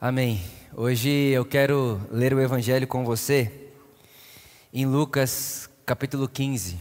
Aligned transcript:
Amém. 0.00 0.40
Hoje 0.76 1.10
eu 1.10 1.44
quero 1.44 2.00
ler 2.08 2.32
o 2.32 2.40
Evangelho 2.40 2.86
com 2.86 3.04
você 3.04 3.50
em 4.72 4.86
Lucas 4.86 5.68
capítulo 5.84 6.28
15. 6.28 6.78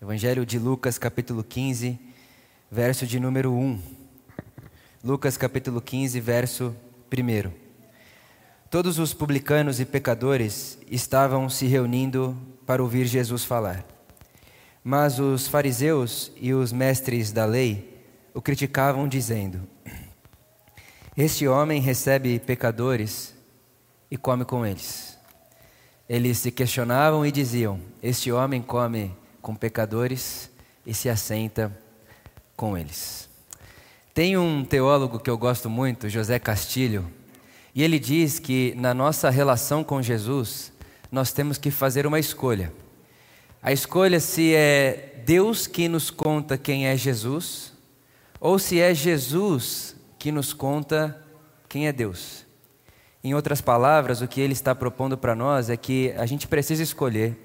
Evangelho 0.00 0.46
de 0.46 0.56
Lucas 0.56 0.96
capítulo 0.96 1.42
15, 1.42 1.98
verso 2.70 3.04
de 3.04 3.18
número 3.18 3.52
1. 3.52 3.80
Lucas 5.02 5.36
capítulo 5.36 5.80
15, 5.80 6.20
verso 6.20 6.76
1. 7.12 7.50
Todos 8.70 9.00
os 9.00 9.12
publicanos 9.12 9.80
e 9.80 9.84
pecadores 9.84 10.78
estavam 10.88 11.50
se 11.50 11.66
reunindo 11.66 12.38
para 12.64 12.80
ouvir 12.80 13.06
Jesus 13.06 13.42
falar. 13.42 13.84
Mas 14.84 15.18
os 15.18 15.48
fariseus 15.48 16.30
e 16.36 16.54
os 16.54 16.70
mestres 16.70 17.32
da 17.32 17.44
lei 17.44 18.04
o 18.32 18.40
criticavam, 18.40 19.08
dizendo: 19.08 19.68
este 21.16 21.48
homem 21.48 21.80
recebe 21.80 22.38
pecadores 22.38 23.34
e 24.10 24.18
come 24.18 24.44
com 24.44 24.66
eles. 24.66 25.16
Eles 26.08 26.38
se 26.38 26.50
questionavam 26.50 27.24
e 27.24 27.32
diziam: 27.32 27.80
Este 28.02 28.30
homem 28.30 28.60
come 28.60 29.16
com 29.40 29.54
pecadores 29.54 30.50
e 30.84 30.92
se 30.92 31.08
assenta 31.08 31.76
com 32.54 32.76
eles. 32.76 33.28
Tem 34.12 34.36
um 34.36 34.64
teólogo 34.64 35.18
que 35.18 35.30
eu 35.30 35.38
gosto 35.38 35.70
muito, 35.70 36.08
José 36.08 36.38
Castilho, 36.38 37.10
e 37.74 37.82
ele 37.82 37.98
diz 37.98 38.38
que 38.38 38.74
na 38.76 38.92
nossa 38.94 39.30
relação 39.30 39.82
com 39.82 40.00
Jesus, 40.02 40.72
nós 41.10 41.32
temos 41.32 41.58
que 41.58 41.70
fazer 41.70 42.06
uma 42.06 42.18
escolha. 42.18 42.72
A 43.62 43.72
escolha 43.72 44.20
se 44.20 44.54
é 44.54 45.22
Deus 45.24 45.66
que 45.66 45.88
nos 45.88 46.10
conta 46.10 46.56
quem 46.56 46.86
é 46.86 46.96
Jesus, 46.96 47.72
ou 48.38 48.58
se 48.58 48.80
é 48.80 48.94
Jesus 48.94 49.96
que 50.18 50.32
nos 50.32 50.52
conta 50.52 51.20
quem 51.68 51.86
é 51.86 51.92
Deus. 51.92 52.44
Em 53.22 53.34
outras 53.34 53.60
palavras, 53.60 54.20
o 54.20 54.28
que 54.28 54.40
ele 54.40 54.52
está 54.52 54.74
propondo 54.74 55.18
para 55.18 55.34
nós 55.34 55.68
é 55.68 55.76
que 55.76 56.12
a 56.16 56.26
gente 56.26 56.46
precisa 56.46 56.82
escolher 56.82 57.36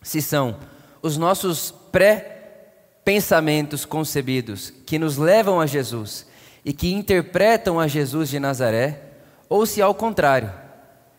se 0.00 0.22
são 0.22 0.58
os 1.00 1.16
nossos 1.16 1.72
pré-pensamentos 1.90 3.84
concebidos 3.84 4.72
que 4.86 4.98
nos 4.98 5.16
levam 5.16 5.60
a 5.60 5.66
Jesus 5.66 6.26
e 6.64 6.72
que 6.72 6.92
interpretam 6.92 7.80
a 7.80 7.88
Jesus 7.88 8.28
de 8.28 8.38
Nazaré, 8.38 9.02
ou 9.48 9.66
se 9.66 9.82
ao 9.82 9.94
contrário, 9.94 10.52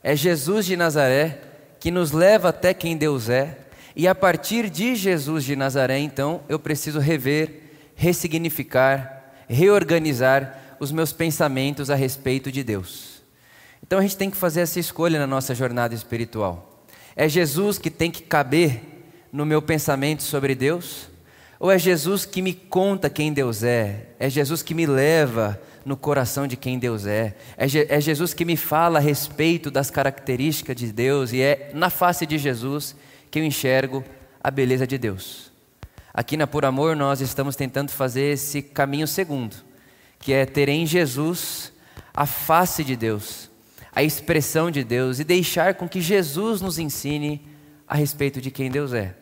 é 0.01 0.15
Jesus 0.15 0.65
de 0.65 0.77
Nazaré 0.77 1.41
que 1.79 1.91
nos 1.91 2.11
leva 2.13 2.49
até 2.49 2.73
quem 2.73 2.95
Deus 2.95 3.27
é, 3.27 3.57
e 3.95 4.07
a 4.07 4.15
partir 4.15 4.69
de 4.69 4.95
Jesus 4.95 5.43
de 5.43 5.55
Nazaré, 5.55 5.99
então, 5.99 6.41
eu 6.49 6.57
preciso 6.57 6.99
rever, 6.99 7.63
ressignificar, 7.95 9.33
reorganizar 9.47 10.62
os 10.83 10.91
meus 10.91 11.11
pensamentos 11.11 11.89
a 11.89 11.95
respeito 11.95 12.51
de 12.51 12.63
Deus. 12.63 13.23
Então 13.81 13.99
a 13.99 14.01
gente 14.01 14.17
tem 14.17 14.29
que 14.29 14.37
fazer 14.37 14.61
essa 14.61 14.79
escolha 14.79 15.19
na 15.19 15.27
nossa 15.27 15.55
jornada 15.55 15.95
espiritual. 15.95 16.85
É 17.15 17.27
Jesus 17.27 17.77
que 17.77 17.89
tem 17.89 18.11
que 18.11 18.23
caber 18.23 18.81
no 19.31 19.45
meu 19.45 19.61
pensamento 19.61 20.21
sobre 20.23 20.53
Deus? 20.53 21.07
Ou 21.59 21.71
é 21.71 21.79
Jesus 21.79 22.25
que 22.25 22.41
me 22.41 22.53
conta 22.53 23.09
quem 23.09 23.31
Deus 23.31 23.63
é? 23.63 24.07
É 24.19 24.29
Jesus 24.29 24.61
que 24.61 24.73
me 24.73 24.85
leva 24.85 25.59
no 25.85 25.97
coração 25.97 26.45
de 26.47 26.55
quem 26.55 26.77
Deus 26.77 27.05
é? 27.05 27.35
É, 27.57 27.67
Je 27.67 27.85
é 27.89 27.99
Jesus 27.99 28.33
que 28.33 28.45
me 28.45 28.57
fala 28.57 28.99
a 28.99 29.01
respeito 29.01 29.71
das 29.71 29.89
características 29.89 30.75
de 30.75 30.91
Deus 30.91 31.33
e 31.33 31.41
é 31.41 31.71
na 31.73 31.89
face 31.89 32.25
de 32.25 32.37
Jesus 32.37 32.95
que 33.31 33.39
eu 33.39 33.43
enxergo 33.43 34.03
a 34.41 34.51
beleza 34.51 34.85
de 34.85 34.97
Deus. 34.97 35.51
Aqui 36.13 36.37
na 36.37 36.45
Por 36.45 36.65
Amor 36.65 36.95
nós 36.95 37.21
estamos 37.21 37.55
tentando 37.55 37.91
fazer 37.91 38.33
esse 38.33 38.61
caminho 38.61 39.07
segundo, 39.07 39.55
que 40.23 40.31
é 40.31 40.45
ter 40.45 40.69
em 40.69 40.85
Jesus 40.85 41.73
a 42.13 42.25
face 42.25 42.81
de 42.81 42.95
Deus, 42.95 43.49
a 43.93 44.01
expressão 44.01 44.71
de 44.71 44.81
Deus 44.81 45.19
e 45.19 45.25
deixar 45.25 45.73
com 45.73 45.87
que 45.87 45.99
Jesus 45.99 46.61
nos 46.61 46.79
ensine 46.79 47.41
a 47.85 47.95
respeito 47.97 48.39
de 48.39 48.49
quem 48.49 48.71
Deus 48.71 48.93
é. 48.93 49.15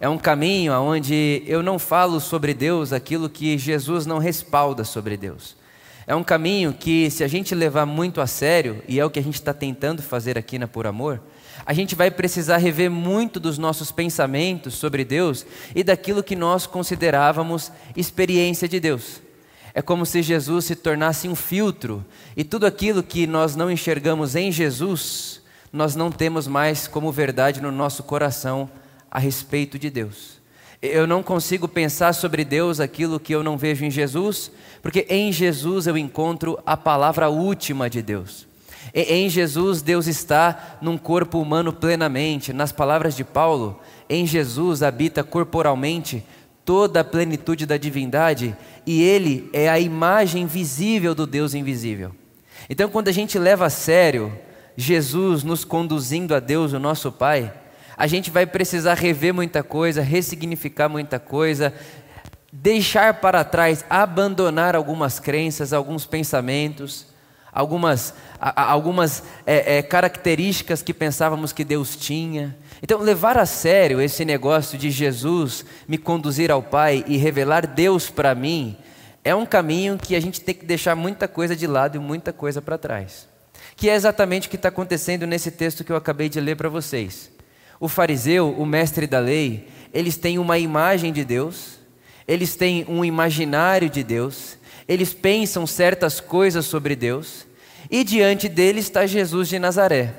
É 0.00 0.08
um 0.08 0.18
caminho 0.18 0.72
onde 0.72 1.44
eu 1.46 1.62
não 1.62 1.78
falo 1.78 2.18
sobre 2.18 2.52
Deus 2.52 2.92
aquilo 2.92 3.30
que 3.30 3.56
Jesus 3.56 4.06
não 4.06 4.18
respalda 4.18 4.82
sobre 4.82 5.16
Deus. 5.16 5.56
É 6.04 6.16
um 6.16 6.24
caminho 6.24 6.72
que, 6.72 7.08
se 7.12 7.22
a 7.22 7.28
gente 7.28 7.54
levar 7.54 7.86
muito 7.86 8.20
a 8.20 8.26
sério, 8.26 8.82
e 8.88 8.98
é 8.98 9.04
o 9.04 9.10
que 9.10 9.20
a 9.20 9.22
gente 9.22 9.34
está 9.34 9.54
tentando 9.54 10.02
fazer 10.02 10.36
aqui 10.36 10.58
na 10.58 10.66
Por 10.66 10.84
Amor, 10.84 11.22
a 11.64 11.72
gente 11.72 11.94
vai 11.94 12.10
precisar 12.10 12.56
rever 12.56 12.90
muito 12.90 13.38
dos 13.38 13.56
nossos 13.56 13.92
pensamentos 13.92 14.74
sobre 14.74 15.04
Deus 15.04 15.46
e 15.76 15.84
daquilo 15.84 16.24
que 16.24 16.34
nós 16.34 16.66
considerávamos 16.66 17.70
experiência 17.94 18.66
de 18.66 18.80
Deus. 18.80 19.29
É 19.74 19.80
como 19.80 20.04
se 20.04 20.22
Jesus 20.22 20.64
se 20.64 20.74
tornasse 20.74 21.28
um 21.28 21.34
filtro 21.34 22.04
e 22.36 22.42
tudo 22.42 22.66
aquilo 22.66 23.02
que 23.02 23.26
nós 23.26 23.54
não 23.54 23.70
enxergamos 23.70 24.34
em 24.34 24.50
Jesus, 24.50 25.40
nós 25.72 25.94
não 25.94 26.10
temos 26.10 26.46
mais 26.46 26.88
como 26.88 27.12
verdade 27.12 27.60
no 27.60 27.70
nosso 27.70 28.02
coração 28.02 28.68
a 29.10 29.18
respeito 29.18 29.78
de 29.78 29.90
Deus. 29.90 30.40
Eu 30.82 31.06
não 31.06 31.22
consigo 31.22 31.68
pensar 31.68 32.14
sobre 32.14 32.44
Deus 32.44 32.80
aquilo 32.80 33.20
que 33.20 33.34
eu 33.34 33.42
não 33.42 33.58
vejo 33.58 33.84
em 33.84 33.90
Jesus, 33.90 34.50
porque 34.80 35.06
em 35.10 35.30
Jesus 35.30 35.86
eu 35.86 35.96
encontro 35.96 36.58
a 36.64 36.76
palavra 36.76 37.28
última 37.28 37.90
de 37.90 38.00
Deus. 38.00 38.48
Em 38.94 39.28
Jesus, 39.28 39.82
Deus 39.82 40.06
está 40.06 40.78
num 40.80 40.96
corpo 40.96 41.38
humano 41.38 41.72
plenamente. 41.72 42.52
Nas 42.52 42.72
palavras 42.72 43.14
de 43.14 43.22
Paulo, 43.22 43.78
em 44.08 44.26
Jesus 44.26 44.82
habita 44.82 45.22
corporalmente 45.22 46.24
toda 46.70 47.00
a 47.00 47.04
plenitude 47.04 47.66
da 47.66 47.76
divindade 47.76 48.56
e 48.86 49.02
Ele 49.02 49.50
é 49.52 49.68
a 49.68 49.80
imagem 49.80 50.46
visível 50.46 51.16
do 51.16 51.26
Deus 51.26 51.52
invisível. 51.52 52.14
Então, 52.68 52.88
quando 52.88 53.08
a 53.08 53.12
gente 53.12 53.36
leva 53.40 53.66
a 53.66 53.70
sério 53.70 54.32
Jesus 54.76 55.42
nos 55.42 55.64
conduzindo 55.64 56.32
a 56.32 56.38
Deus, 56.38 56.72
o 56.72 56.78
nosso 56.78 57.10
Pai, 57.10 57.52
a 57.96 58.06
gente 58.06 58.30
vai 58.30 58.46
precisar 58.46 58.94
rever 58.94 59.34
muita 59.34 59.64
coisa, 59.64 60.00
ressignificar 60.00 60.88
muita 60.88 61.18
coisa, 61.18 61.74
deixar 62.52 63.14
para 63.14 63.42
trás, 63.42 63.84
abandonar 63.90 64.76
algumas 64.76 65.18
crenças, 65.18 65.72
alguns 65.72 66.06
pensamentos 66.06 67.10
algumas, 67.52 68.14
algumas 68.38 69.22
é, 69.46 69.78
é, 69.78 69.82
características 69.82 70.82
que 70.82 70.94
pensávamos 70.94 71.52
que 71.52 71.64
Deus 71.64 71.96
tinha. 71.96 72.56
Então, 72.82 73.00
levar 73.00 73.36
a 73.36 73.44
sério 73.44 74.00
esse 74.00 74.24
negócio 74.24 74.78
de 74.78 74.90
Jesus 74.90 75.64
me 75.86 75.98
conduzir 75.98 76.50
ao 76.50 76.62
Pai 76.62 77.04
e 77.06 77.16
revelar 77.16 77.66
Deus 77.66 78.08
para 78.08 78.34
mim 78.34 78.76
é 79.22 79.34
um 79.34 79.44
caminho 79.44 79.98
que 79.98 80.16
a 80.16 80.20
gente 80.20 80.40
tem 80.40 80.54
que 80.54 80.64
deixar 80.64 80.96
muita 80.96 81.28
coisa 81.28 81.54
de 81.54 81.66
lado 81.66 81.96
e 81.96 82.00
muita 82.00 82.32
coisa 82.32 82.62
para 82.62 82.78
trás. 82.78 83.28
Que 83.76 83.90
é 83.90 83.94
exatamente 83.94 84.48
o 84.48 84.50
que 84.50 84.56
está 84.56 84.68
acontecendo 84.68 85.26
nesse 85.26 85.50
texto 85.50 85.84
que 85.84 85.92
eu 85.92 85.96
acabei 85.96 86.28
de 86.28 86.40
ler 86.40 86.56
para 86.56 86.68
vocês. 86.68 87.30
O 87.78 87.88
fariseu, 87.88 88.50
o 88.50 88.64
mestre 88.64 89.06
da 89.06 89.18
lei, 89.18 89.68
eles 89.92 90.16
têm 90.16 90.38
uma 90.38 90.58
imagem 90.58 91.12
de 91.12 91.24
Deus, 91.24 91.78
eles 92.26 92.56
têm 92.56 92.86
um 92.88 93.04
imaginário 93.04 93.90
de 93.90 94.02
Deus, 94.02 94.56
eles 94.88 95.12
pensam 95.12 95.66
certas 95.66 96.20
coisas 96.20 96.64
sobre 96.64 96.96
Deus, 96.96 97.46
e 97.90 98.04
diante 98.04 98.48
deles 98.48 98.84
está 98.84 99.06
Jesus 99.06 99.48
de 99.48 99.58
Nazaré, 99.58 100.14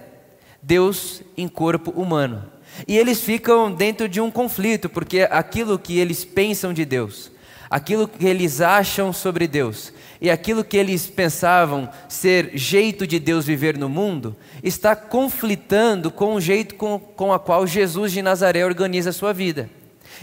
Deus 0.62 1.22
em 1.36 1.48
corpo 1.48 1.92
humano. 1.92 2.44
E 2.88 2.98
eles 2.98 3.22
ficam 3.22 3.72
dentro 3.72 4.08
de 4.08 4.22
um 4.22 4.32
conflito, 4.32 4.90
porque 4.90 5.28
aquilo 5.30 5.78
que 5.78 5.98
eles 5.98 6.24
pensam 6.24 6.74
de 6.74 6.86
Deus, 6.86 7.32
aquilo 7.70 8.08
que 8.08 8.26
eles 8.26 8.62
acham 8.62 9.12
sobre 9.12 9.48
Deus, 9.48 9.94
e 10.20 10.30
aquilo 10.30 10.64
que 10.64 10.78
eles 10.78 11.08
pensavam 11.08 11.90
ser 12.08 12.52
jeito 12.54 13.08
de 13.08 13.20
Deus 13.20 13.46
viver 13.46 13.78
no 13.78 13.90
mundo, 13.90 14.36
está 14.64 14.96
conflitando 14.96 16.12
com 16.12 16.36
o 16.36 16.42
jeito 16.42 16.76
com, 16.76 17.00
com 17.00 17.34
a 17.34 17.40
qual 17.40 17.66
Jesus 17.66 18.12
de 18.12 18.22
Nazaré 18.22 18.64
organiza 18.64 19.10
a 19.10 19.14
sua 19.14 19.34
vida. 19.34 19.70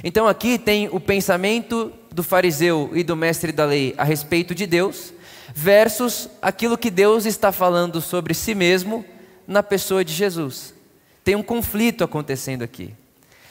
Então 0.05 0.29
aqui 0.29 0.59
tem 0.59 0.89
o 0.93 1.01
pensamento 1.01 1.93
do 2.13 2.23
fariseu 2.23 2.91
e 2.95 3.03
do 3.03 3.17
mestre 3.17 3.51
da 3.51 3.65
lei 3.65 3.95
a 3.99 4.05
respeito 4.05 4.55
de 4.55 4.67
Deus, 4.67 5.13
versus 5.53 6.29
aquilo 6.41 6.79
que 6.79 6.91
Deus 6.91 7.27
está 7.27 7.51
falando 7.51 8.01
sobre 8.01 8.35
si 8.35 8.55
mesmo 8.55 9.05
na 9.49 9.63
pessoa 9.63 10.05
de 10.05 10.13
Jesus. 10.13 10.75
Tem 11.25 11.35
um 11.35 11.43
conflito 11.43 12.05
acontecendo 12.05 12.63
aqui. 12.63 12.95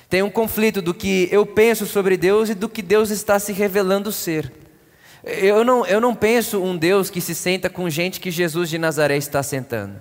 Tem 0.08 0.22
um 0.22 0.30
conflito 0.30 0.82
do 0.82 0.94
que 0.94 1.28
eu 1.32 1.46
penso 1.46 1.88
sobre 1.88 2.16
Deus 2.16 2.50
e 2.50 2.54
do 2.54 2.70
que 2.70 2.82
Deus 2.84 3.10
está 3.10 3.40
se 3.40 3.52
revelando 3.52 4.12
ser. 4.12 4.52
Eu 5.24 5.66
não, 5.66 5.86
eu 5.86 6.00
não 6.00 6.16
penso 6.16 6.64
um 6.64 6.78
Deus 6.78 7.10
que 7.10 7.20
se 7.20 7.36
senta 7.36 7.70
com 7.70 7.90
gente 7.90 8.20
que 8.20 8.32
Jesus 8.32 8.70
de 8.70 8.78
Nazaré 8.78 9.18
está 9.18 9.42
sentando. 9.42 9.96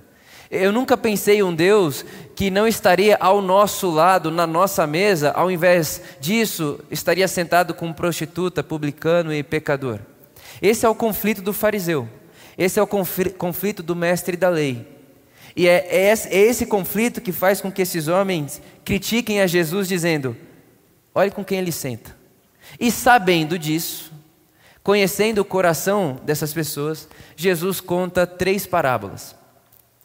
Eu 0.49 0.71
nunca 0.71 0.97
pensei 0.97 1.43
um 1.43 1.53
Deus 1.53 2.05
que 2.37 2.51
não 2.51 2.69
estaria 2.69 3.17
ao 3.19 3.43
nosso 3.43 3.91
lado, 3.91 4.31
na 4.31 4.47
nossa 4.47 4.87
mesa, 4.87 5.33
ao 5.33 5.51
invés 5.51 6.01
disso, 6.21 6.79
estaria 6.89 7.27
sentado 7.27 7.75
com 7.75 7.93
prostituta, 7.93 8.63
publicano 8.63 9.35
e 9.35 9.43
pecador. 9.43 9.99
Esse 10.63 10.87
é 10.87 10.89
o 10.89 10.95
conflito 10.95 11.43
do 11.43 11.53
fariseu. 11.53 12.09
Esse 12.57 12.79
é 12.79 12.83
o 12.83 12.87
conflito 12.87 13.83
do 13.83 13.97
mestre 13.97 14.37
da 14.37 14.49
lei. 14.49 14.96
E 15.57 15.67
é, 15.67 15.87
é, 15.89 16.11
é 16.11 16.39
esse 16.39 16.67
conflito 16.67 17.21
que 17.21 17.33
faz 17.33 17.61
com 17.61 17.73
que 17.73 17.83
esses 17.83 18.07
homens 18.07 18.61
critiquem 18.85 19.41
a 19.41 19.47
Jesus, 19.47 19.89
dizendo: 19.89 20.37
olhe 21.15 21.31
com 21.31 21.45
quem 21.45 21.59
ele 21.59 21.73
senta. 21.73 22.15
E 22.79 22.91
sabendo 22.91 23.59
disso, 23.59 24.13
Conhecendo 24.87 25.41
o 25.41 25.45
coração 25.45 26.21
dessas 26.23 26.55
pessoas, 26.55 27.09
Jesus 27.35 27.81
conta 27.81 28.25
três 28.25 28.69
parábolas. 28.69 29.35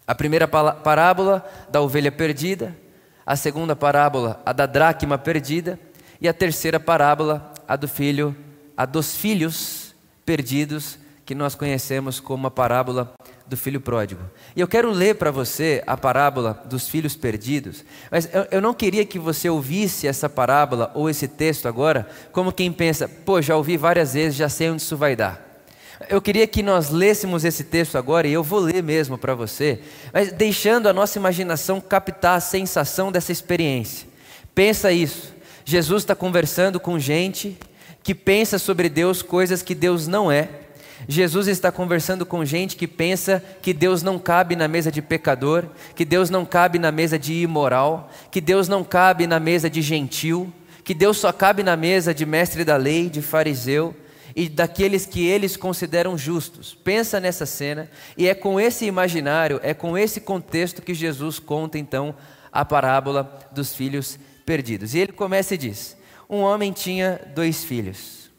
A 0.07 0.15
primeira 0.15 0.47
parábola 0.47 1.47
da 1.69 1.79
ovelha 1.81 2.11
perdida, 2.11 2.75
a 3.23 3.35
segunda 3.35 3.75
parábola, 3.75 4.41
a 4.43 4.51
da 4.51 4.65
dracma 4.65 5.19
perdida, 5.19 5.79
e 6.19 6.27
a 6.27 6.33
terceira 6.33 6.79
parábola, 6.79 7.53
a 7.67 7.75
do 7.75 7.87
filho, 7.87 8.35
a 8.75 8.83
dos 8.83 9.15
filhos 9.15 9.93
perdidos, 10.25 10.97
que 11.27 11.35
nós 11.35 11.53
conhecemos 11.53 12.19
como 12.19 12.47
a 12.47 12.51
parábola 12.51 13.13
do 13.51 13.57
filho 13.57 13.81
pródigo. 13.81 14.21
E 14.55 14.61
eu 14.61 14.67
quero 14.67 14.89
ler 14.89 15.15
para 15.15 15.29
você 15.29 15.83
a 15.85 15.97
parábola 15.97 16.63
dos 16.65 16.87
filhos 16.87 17.17
perdidos, 17.17 17.83
mas 18.09 18.29
eu, 18.33 18.47
eu, 18.49 18.61
não 18.61 18.73
queria 18.73 19.05
que 19.05 19.19
você 19.19 19.49
ouvisse 19.49 20.07
essa 20.07 20.29
parábola 20.29 20.89
ou 20.95 21.09
esse 21.09 21.27
texto 21.27 21.67
agora 21.67 22.09
como 22.31 22.53
quem 22.53 22.71
pensa, 22.71 23.09
pô, 23.09 23.41
já 23.41 23.57
ouvi 23.57 23.75
várias 23.75 24.13
vezes, 24.13 24.37
já 24.37 24.47
sei 24.47 24.69
onde 24.69 24.81
isso 24.81 24.95
vai 24.95 25.17
dar. 25.17 25.65
Eu 26.09 26.21
queria 26.21 26.47
que 26.47 26.63
nós 26.63 26.89
lêssemos 26.89 27.43
esse 27.43 27.65
texto 27.65 27.97
agora, 27.97 28.25
e 28.25 28.31
eu 28.31 28.41
vou 28.41 28.59
ler 28.59 28.81
mesmo 28.81 29.17
para 29.17 29.35
você, 29.35 29.81
mas 30.13 30.31
deixando 30.31 30.87
a 30.87 30.93
nossa 30.93 31.19
imaginação 31.19 31.81
captar 31.81 32.37
a 32.37 32.39
sensação 32.39 33.11
dessa 33.11 33.33
experiência. 33.33 34.07
Pensa 34.55 34.93
isso: 34.93 35.35
Jesus 35.65 36.03
está 36.03 36.15
conversando 36.15 36.79
com 36.79 36.97
gente 36.97 37.57
que 38.01 38.15
pensa 38.15 38.57
sobre 38.57 38.87
Deus 38.87 39.21
coisas 39.21 39.61
que 39.61 39.75
Deus 39.75 40.07
não 40.07 40.31
é. 40.31 40.60
Jesus 41.07 41.47
está 41.47 41.71
conversando 41.71 42.25
com 42.25 42.45
gente 42.45 42.75
que 42.75 42.87
pensa 42.87 43.43
que 43.61 43.73
Deus 43.73 44.03
não 44.03 44.19
cabe 44.19 44.55
na 44.55 44.67
mesa 44.67 44.91
de 44.91 45.01
pecador, 45.01 45.65
que 45.95 46.05
Deus 46.05 46.29
não 46.29 46.45
cabe 46.45 46.77
na 46.77 46.91
mesa 46.91 47.17
de 47.17 47.33
imoral, 47.33 48.09
que 48.29 48.39
Deus 48.39 48.67
não 48.67 48.83
cabe 48.83 49.25
na 49.25 49.39
mesa 49.39 49.69
de 49.69 49.81
gentil, 49.81 50.51
que 50.83 50.93
Deus 50.93 51.17
só 51.17 51.31
cabe 51.31 51.63
na 51.63 51.75
mesa 51.75 52.13
de 52.13 52.25
mestre 52.25 52.63
da 52.63 52.77
lei, 52.77 53.09
de 53.09 53.21
fariseu 53.21 53.95
e 54.35 54.47
daqueles 54.47 55.05
que 55.05 55.25
eles 55.25 55.57
consideram 55.57 56.17
justos. 56.17 56.73
Pensa 56.73 57.19
nessa 57.19 57.45
cena 57.45 57.89
e 58.17 58.27
é 58.27 58.33
com 58.33 58.59
esse 58.59 58.85
imaginário, 58.85 59.59
é 59.63 59.73
com 59.73 59.97
esse 59.97 60.21
contexto 60.21 60.81
que 60.81 60.93
Jesus 60.93 61.39
conta 61.39 61.77
então 61.77 62.15
a 62.51 62.63
parábola 62.63 63.39
dos 63.51 63.73
filhos 63.73 64.19
perdidos. 64.45 64.93
E 64.93 64.99
ele 64.99 65.11
começa 65.11 65.55
e 65.55 65.57
diz: 65.57 65.97
Um 66.29 66.39
homem 66.39 66.71
tinha 66.71 67.19
dois 67.33 67.63
filhos. 67.63 68.29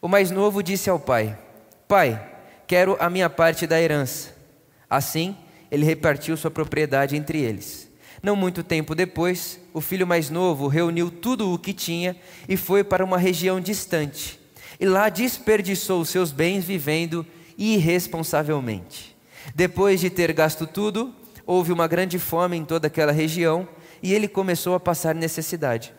O 0.00 0.08
mais 0.08 0.30
novo 0.30 0.62
disse 0.62 0.90
ao 0.90 0.98
pai: 0.98 1.36
Pai, 1.88 2.20
quero 2.66 2.96
a 3.00 3.10
minha 3.10 3.28
parte 3.28 3.66
da 3.66 3.80
herança. 3.80 4.34
Assim, 4.88 5.36
ele 5.70 5.84
repartiu 5.84 6.36
sua 6.36 6.50
propriedade 6.50 7.16
entre 7.16 7.40
eles. 7.40 7.88
Não 8.22 8.34
muito 8.36 8.62
tempo 8.62 8.94
depois, 8.94 9.60
o 9.72 9.80
filho 9.80 10.06
mais 10.06 10.30
novo 10.30 10.66
reuniu 10.66 11.10
tudo 11.10 11.52
o 11.52 11.58
que 11.58 11.72
tinha 11.72 12.16
e 12.48 12.56
foi 12.56 12.82
para 12.82 13.04
uma 13.04 13.18
região 13.18 13.60
distante 13.60 14.40
e 14.78 14.86
lá 14.86 15.08
desperdiçou 15.08 16.04
seus 16.04 16.32
bens 16.32 16.64
vivendo 16.64 17.26
irresponsavelmente. 17.56 19.16
Depois 19.54 20.00
de 20.00 20.10
ter 20.10 20.32
gasto 20.32 20.66
tudo, 20.66 21.14
houve 21.46 21.72
uma 21.72 21.86
grande 21.86 22.18
fome 22.18 22.56
em 22.56 22.64
toda 22.64 22.86
aquela 22.86 23.12
região 23.12 23.68
e 24.02 24.12
ele 24.12 24.26
começou 24.26 24.74
a 24.74 24.80
passar 24.80 25.14
necessidade. 25.14 25.92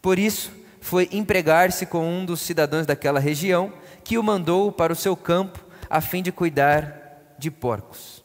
Por 0.00 0.18
isso, 0.18 0.52
foi 0.80 1.08
empregar-se 1.12 1.86
com 1.86 2.06
um 2.06 2.24
dos 2.24 2.40
cidadãos 2.40 2.86
daquela 2.86 3.20
região, 3.20 3.72
que 4.04 4.18
o 4.18 4.22
mandou 4.22 4.72
para 4.72 4.92
o 4.92 4.96
seu 4.96 5.16
campo 5.16 5.64
a 5.88 6.00
fim 6.00 6.22
de 6.22 6.32
cuidar 6.32 7.34
de 7.38 7.50
porcos. 7.50 8.22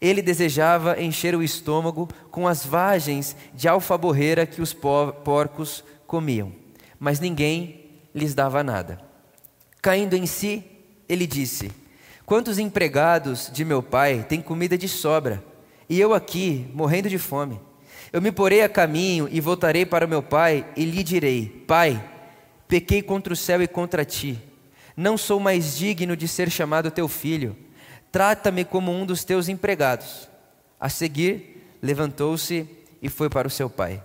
Ele 0.00 0.22
desejava 0.22 1.00
encher 1.00 1.34
o 1.34 1.42
estômago 1.42 2.08
com 2.30 2.46
as 2.46 2.64
vagens 2.64 3.34
de 3.52 3.66
alfaborreira 3.66 4.46
que 4.46 4.62
os 4.62 4.72
porcos 4.72 5.82
comiam, 6.06 6.52
mas 6.98 7.18
ninguém 7.18 7.90
lhes 8.14 8.34
dava 8.34 8.62
nada. 8.62 9.00
Caindo 9.82 10.14
em 10.14 10.26
si, 10.26 10.64
ele 11.08 11.26
disse: 11.26 11.70
Quantos 12.24 12.58
empregados 12.58 13.50
de 13.52 13.64
meu 13.64 13.82
pai 13.82 14.24
têm 14.28 14.40
comida 14.40 14.78
de 14.78 14.88
sobra, 14.88 15.42
e 15.88 15.98
eu 15.98 16.14
aqui, 16.14 16.70
morrendo 16.72 17.08
de 17.08 17.18
fome? 17.18 17.60
Eu 18.12 18.22
me 18.22 18.30
porei 18.30 18.62
a 18.62 18.68
caminho 18.68 19.28
e 19.30 19.40
voltarei 19.40 19.84
para 19.84 20.06
meu 20.06 20.22
pai 20.22 20.64
e 20.76 20.84
lhe 20.84 21.02
direi: 21.02 21.64
Pai, 21.66 22.02
pequei 22.66 23.02
contra 23.02 23.32
o 23.32 23.36
céu 23.36 23.62
e 23.62 23.66
contra 23.66 24.04
ti. 24.04 24.38
Não 24.98 25.16
sou 25.16 25.38
mais 25.38 25.78
digno 25.78 26.16
de 26.16 26.26
ser 26.26 26.50
chamado 26.50 26.90
teu 26.90 27.06
filho. 27.06 27.56
Trata-me 28.10 28.64
como 28.64 28.90
um 28.90 29.06
dos 29.06 29.22
teus 29.22 29.48
empregados. 29.48 30.28
A 30.80 30.88
seguir, 30.88 31.78
levantou-se 31.80 32.68
e 33.00 33.08
foi 33.08 33.30
para 33.30 33.46
o 33.46 33.50
seu 33.50 33.70
pai. 33.70 34.02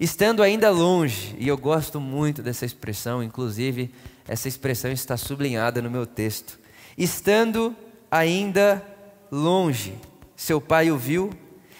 Estando 0.00 0.42
ainda 0.42 0.68
longe, 0.68 1.36
e 1.38 1.46
eu 1.46 1.56
gosto 1.56 2.00
muito 2.00 2.42
dessa 2.42 2.66
expressão, 2.66 3.22
inclusive 3.22 3.94
essa 4.26 4.48
expressão 4.48 4.90
está 4.90 5.16
sublinhada 5.16 5.80
no 5.80 5.88
meu 5.88 6.04
texto. 6.04 6.58
Estando 6.98 7.72
ainda 8.10 8.84
longe, 9.30 9.94
seu 10.34 10.60
pai 10.60 10.90
o 10.90 10.98
viu 10.98 11.30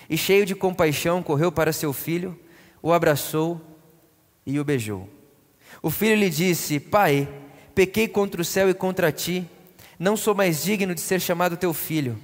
e, 0.09 0.17
cheio 0.17 0.47
de 0.47 0.55
compaixão, 0.55 1.21
correu 1.21 1.51
para 1.51 1.73
seu 1.73 1.93
filho, 1.93 2.39
o 2.81 2.93
abraçou 2.93 3.61
e 4.47 4.61
o 4.61 4.65
beijou. 4.65 5.09
O 5.83 5.91
filho 5.91 6.15
lhe 6.15 6.31
disse: 6.31 6.79
Pai, 6.79 7.29
pequei 7.75 8.09
contra 8.09 8.41
o 8.41 8.45
céu 8.45 8.69
e 8.69 8.75
contra 8.75 9.13
ti, 9.13 9.49
não 9.99 10.17
sou 10.17 10.35
mais 10.35 10.63
digno 10.63 10.95
de 10.95 11.01
ser 11.01 11.21
chamado 11.21 11.57
teu 11.57 11.73
filho. 11.73 12.19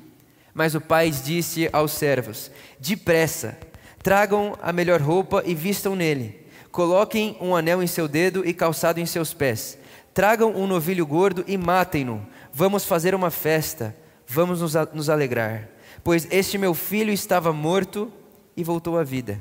Mas 0.55 0.75
o 0.75 0.81
pai 0.81 1.11
disse 1.11 1.69
aos 1.73 1.93
servos: 1.93 2.51
Depressa, 2.79 3.57
tragam 4.03 4.59
a 4.63 4.73
melhor 4.73 5.01
roupa 5.01 5.43
e 5.47 5.55
vistam 5.55 5.95
nele. 5.95 6.47
Coloquem 6.71 7.37
um 7.41 7.57
anel 7.57 7.83
em 7.83 7.87
seu 7.87 8.07
dedo 8.07 8.47
e 8.47 8.53
calçado 8.53 9.01
em 9.01 9.07
seus 9.07 9.33
pés 9.33 9.79
Tragam 10.19 10.53
um 10.57 10.67
novilho 10.67 11.07
gordo 11.07 11.45
e 11.47 11.57
matem-no. 11.57 12.27
Vamos 12.53 12.85
fazer 12.85 13.15
uma 13.15 13.31
festa, 13.31 13.95
vamos 14.27 14.61
nos, 14.61 14.75
nos 14.93 15.09
alegrar. 15.09 15.69
Pois 16.03 16.27
este 16.33 16.59
meu 16.59 16.75
filho 16.75 17.13
estava 17.13 17.53
morto 17.53 18.11
e 18.57 18.65
voltou 18.65 18.99
à 18.99 19.05
vida. 19.05 19.39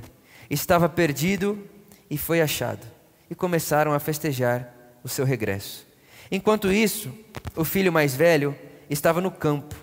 Estava 0.47 0.87
perdido 0.87 1.57
e 2.11 2.15
foi 2.15 2.41
achado. 2.41 2.85
E 3.27 3.33
começaram 3.33 3.91
a 3.91 3.99
festejar 3.99 4.71
o 5.03 5.09
seu 5.09 5.25
regresso. 5.25 5.86
Enquanto 6.31 6.71
isso, 6.71 7.11
o 7.55 7.63
filho 7.63 7.91
mais 7.91 8.15
velho 8.15 8.55
estava 8.89 9.21
no 9.21 9.31
campo. 9.31 9.75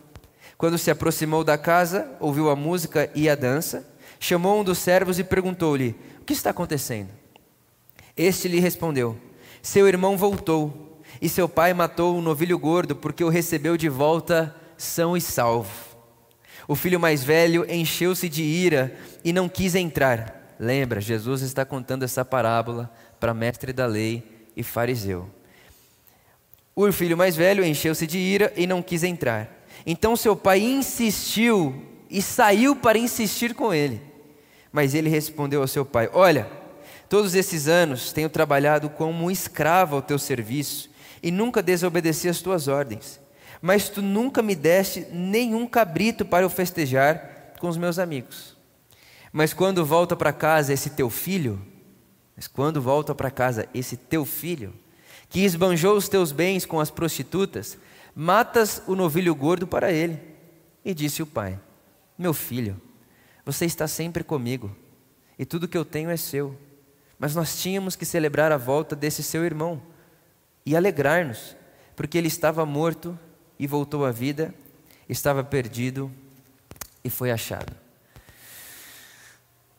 Quando 0.56 0.78
se 0.78 0.90
aproximou 0.90 1.42
da 1.42 1.58
casa, 1.58 2.08
ouviu 2.20 2.48
a 2.50 2.56
música 2.56 3.10
e 3.14 3.28
a 3.28 3.34
dança, 3.34 3.86
chamou 4.20 4.60
um 4.60 4.64
dos 4.64 4.78
servos 4.78 5.18
e 5.18 5.24
perguntou-lhe: 5.24 5.96
O 6.20 6.24
que 6.24 6.32
está 6.32 6.50
acontecendo? 6.50 7.10
Este 8.16 8.48
lhe 8.48 8.60
respondeu: 8.60 9.18
Seu 9.60 9.88
irmão 9.88 10.16
voltou 10.16 11.00
e 11.20 11.28
seu 11.28 11.48
pai 11.48 11.74
matou 11.74 12.16
um 12.16 12.22
novilho 12.22 12.58
gordo 12.58 12.94
porque 12.94 13.24
o 13.24 13.28
recebeu 13.28 13.76
de 13.76 13.88
volta 13.88 14.54
são 14.76 15.16
e 15.16 15.20
salvo. 15.20 15.94
O 16.66 16.74
filho 16.74 16.98
mais 16.98 17.22
velho 17.22 17.70
encheu-se 17.70 18.28
de 18.28 18.42
ira 18.42 18.94
e 19.24 19.32
não 19.32 19.48
quis 19.48 19.74
entrar. 19.74 20.54
Lembra, 20.58 21.00
Jesus 21.00 21.42
está 21.42 21.64
contando 21.64 22.04
essa 22.04 22.24
parábola 22.24 22.90
para 23.20 23.34
mestre 23.34 23.72
da 23.72 23.86
lei 23.86 24.48
e 24.56 24.62
fariseu. 24.62 25.28
O 26.76 26.90
filho 26.90 27.16
mais 27.16 27.36
velho 27.36 27.64
encheu-se 27.64 28.06
de 28.06 28.18
ira 28.18 28.52
e 28.56 28.66
não 28.66 28.82
quis 28.82 29.04
entrar. 29.04 29.64
Então 29.86 30.16
seu 30.16 30.34
pai 30.34 30.60
insistiu 30.60 31.82
e 32.10 32.20
saiu 32.20 32.74
para 32.74 32.98
insistir 32.98 33.54
com 33.54 33.72
ele. 33.72 34.00
Mas 34.72 34.94
ele 34.94 35.08
respondeu 35.08 35.60
ao 35.60 35.68
seu 35.68 35.84
pai: 35.84 36.10
Olha, 36.12 36.50
todos 37.08 37.34
esses 37.34 37.68
anos 37.68 38.12
tenho 38.12 38.28
trabalhado 38.28 38.90
como 38.90 39.24
um 39.24 39.30
escravo 39.30 39.96
ao 39.96 40.02
teu 40.02 40.18
serviço 40.18 40.90
e 41.22 41.30
nunca 41.30 41.62
desobedeci 41.62 42.28
às 42.28 42.40
tuas 42.40 42.66
ordens. 42.66 43.20
Mas 43.62 43.88
tu 43.88 44.02
nunca 44.02 44.42
me 44.42 44.54
deste 44.54 45.06
nenhum 45.12 45.66
cabrito 45.66 46.24
para 46.24 46.44
eu 46.44 46.50
festejar 46.50 47.54
com 47.60 47.68
os 47.68 47.76
meus 47.76 47.98
amigos. 47.98 48.56
Mas 49.32 49.52
quando 49.52 49.84
volta 49.84 50.14
para 50.14 50.32
casa 50.32 50.72
esse 50.72 50.90
teu 50.90 51.08
filho, 51.08 51.60
mas 52.36 52.46
quando 52.46 52.82
volta 52.82 53.14
para 53.14 53.30
casa 53.30 53.68
esse 53.72 53.96
teu 53.96 54.24
filho, 54.24 54.74
que 55.34 55.40
esbanjou 55.40 55.96
os 55.96 56.08
teus 56.08 56.30
bens 56.30 56.64
com 56.64 56.78
as 56.78 56.92
prostitutas, 56.92 57.76
matas 58.14 58.80
o 58.86 58.94
novilho 58.94 59.34
gordo 59.34 59.66
para 59.66 59.90
ele. 59.90 60.16
E 60.84 60.94
disse 60.94 61.24
o 61.24 61.26
pai: 61.26 61.58
Meu 62.16 62.32
filho, 62.32 62.80
você 63.44 63.64
está 63.64 63.88
sempre 63.88 64.22
comigo, 64.22 64.70
e 65.36 65.44
tudo 65.44 65.66
que 65.66 65.76
eu 65.76 65.84
tenho 65.84 66.08
é 66.08 66.16
seu. 66.16 66.56
Mas 67.18 67.34
nós 67.34 67.60
tínhamos 67.60 67.96
que 67.96 68.04
celebrar 68.04 68.52
a 68.52 68.56
volta 68.56 68.94
desse 68.94 69.24
seu 69.24 69.44
irmão 69.44 69.82
e 70.64 70.76
alegrar-nos, 70.76 71.56
porque 71.96 72.16
ele 72.16 72.28
estava 72.28 72.64
morto 72.64 73.18
e 73.58 73.66
voltou 73.66 74.04
à 74.04 74.12
vida, 74.12 74.54
estava 75.08 75.42
perdido 75.42 76.12
e 77.02 77.10
foi 77.10 77.32
achado. 77.32 77.74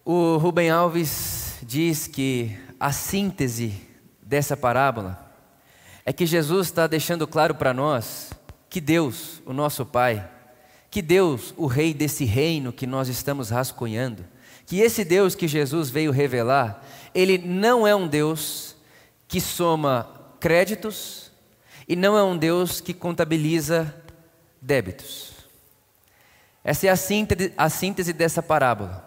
O 0.03 0.35
Rubem 0.35 0.69
Alves 0.69 1.59
diz 1.63 2.07
que 2.07 2.59
a 2.77 2.91
síntese 2.91 3.74
dessa 4.21 4.57
parábola 4.57 5.24
é 6.05 6.13
que 6.13 6.25
Jesus 6.25 6.67
está 6.67 6.85
deixando 6.85 7.27
claro 7.27 7.55
para 7.55 7.74
nós 7.74 8.31
que 8.69 8.79
Deus, 8.79 9.41
o 9.45 9.51
nosso 9.51 9.85
Pai, 9.85 10.29
que 10.91 11.01
Deus, 11.01 11.53
o 11.57 11.65
Rei 11.65 11.93
desse 11.93 12.25
reino 12.25 12.71
que 12.71 12.85
nós 12.85 13.09
estamos 13.09 13.50
rascunhando, 13.50 14.24
que 14.67 14.79
esse 14.79 15.03
Deus 15.03 15.33
que 15.33 15.47
Jesus 15.47 15.89
veio 15.89 16.12
revelar, 16.12 16.85
ele 17.13 17.38
não 17.38 17.88
é 17.88 17.95
um 17.95 18.07
Deus 18.07 18.75
que 19.27 19.41
soma 19.41 20.09
créditos 20.39 21.31
e 21.88 21.95
não 21.95 22.17
é 22.17 22.24
um 22.24 22.38
Deus 22.38 22.79
que 22.79 22.93
contabiliza 22.93 23.93
débitos. 24.62 25.31
Essa 26.63 26.88
é 26.88 26.89
a 26.89 26.95
síntese, 26.95 27.53
a 27.57 27.69
síntese 27.69 28.13
dessa 28.13 28.41
parábola. 28.41 29.03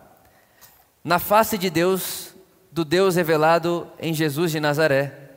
Na 1.02 1.18
face 1.18 1.56
de 1.56 1.70
Deus, 1.70 2.34
do 2.70 2.84
Deus 2.84 3.16
revelado 3.16 3.90
em 3.98 4.12
Jesus 4.12 4.52
de 4.52 4.60
Nazaré, 4.60 5.27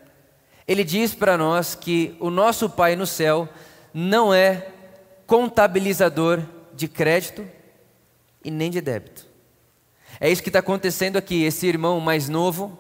ele 0.68 0.84
diz 0.84 1.14
para 1.14 1.38
nós 1.38 1.76
que 1.76 2.16
o 2.20 2.30
nosso 2.30 2.70
Pai 2.70 2.96
no 2.96 3.06
céu 3.06 3.48
não 3.94 4.34
é 4.34 4.68
contabilizador 5.26 6.42
de 6.74 6.88
crédito 6.88 7.46
e 8.44 8.52
nem 8.52 8.70
de 8.70 8.82
débito. 8.82 9.26
É 10.20 10.30
isso 10.30 10.44
que 10.44 10.50
está 10.50 10.60
acontecendo 10.60 11.18
aqui. 11.18 11.44
Esse 11.44 11.68
irmão 11.68 12.00
mais 12.00 12.30
novo, 12.30 12.78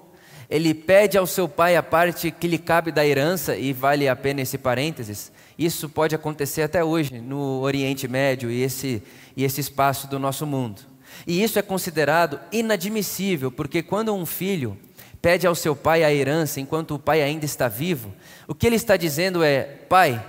ele 0.50 0.74
pede 0.74 1.18
ao 1.18 1.26
seu 1.26 1.48
pai 1.48 1.76
a 1.76 1.84
parte 1.84 2.30
que 2.30 2.48
lhe 2.48 2.58
cabe 2.58 2.92
da 2.92 3.06
herança, 3.06 3.56
e 3.56 3.74
vale 3.74 4.08
a 4.08 4.16
pena 4.16 4.42
esse 4.42 4.58
parênteses. 4.58 5.32
Isso 5.58 5.88
pode 5.90 6.14
acontecer 6.14 6.62
até 6.62 6.84
hoje 6.84 7.20
no 7.20 7.62
Oriente 7.62 8.08
Médio 8.08 8.52
e 8.52 8.62
esse, 8.62 9.02
e 9.36 9.44
esse 9.44 9.62
espaço 9.62 10.08
do 10.08 10.20
nosso 10.20 10.46
mundo. 10.46 10.82
E 11.26 11.42
isso 11.42 11.60
é 11.60 11.62
considerado 11.62 12.40
inadmissível, 12.52 13.52
porque 13.52 13.82
quando 13.82 14.14
um 14.14 14.26
filho 14.26 14.78
pede 15.22 15.46
ao 15.46 15.56
seu 15.56 15.76
pai 15.76 16.04
a 16.04 16.14
herança 16.14 16.60
enquanto 16.60 16.96
o 16.96 17.00
pai 17.00 17.22
ainda 17.22 17.46
está 17.46 17.68
vivo, 17.68 18.14
o 18.48 18.56
que 18.56 18.66
ele 18.66 18.76
está 18.76 18.98
dizendo 18.98 19.44
é: 19.44 19.64
Pai, 19.88 20.24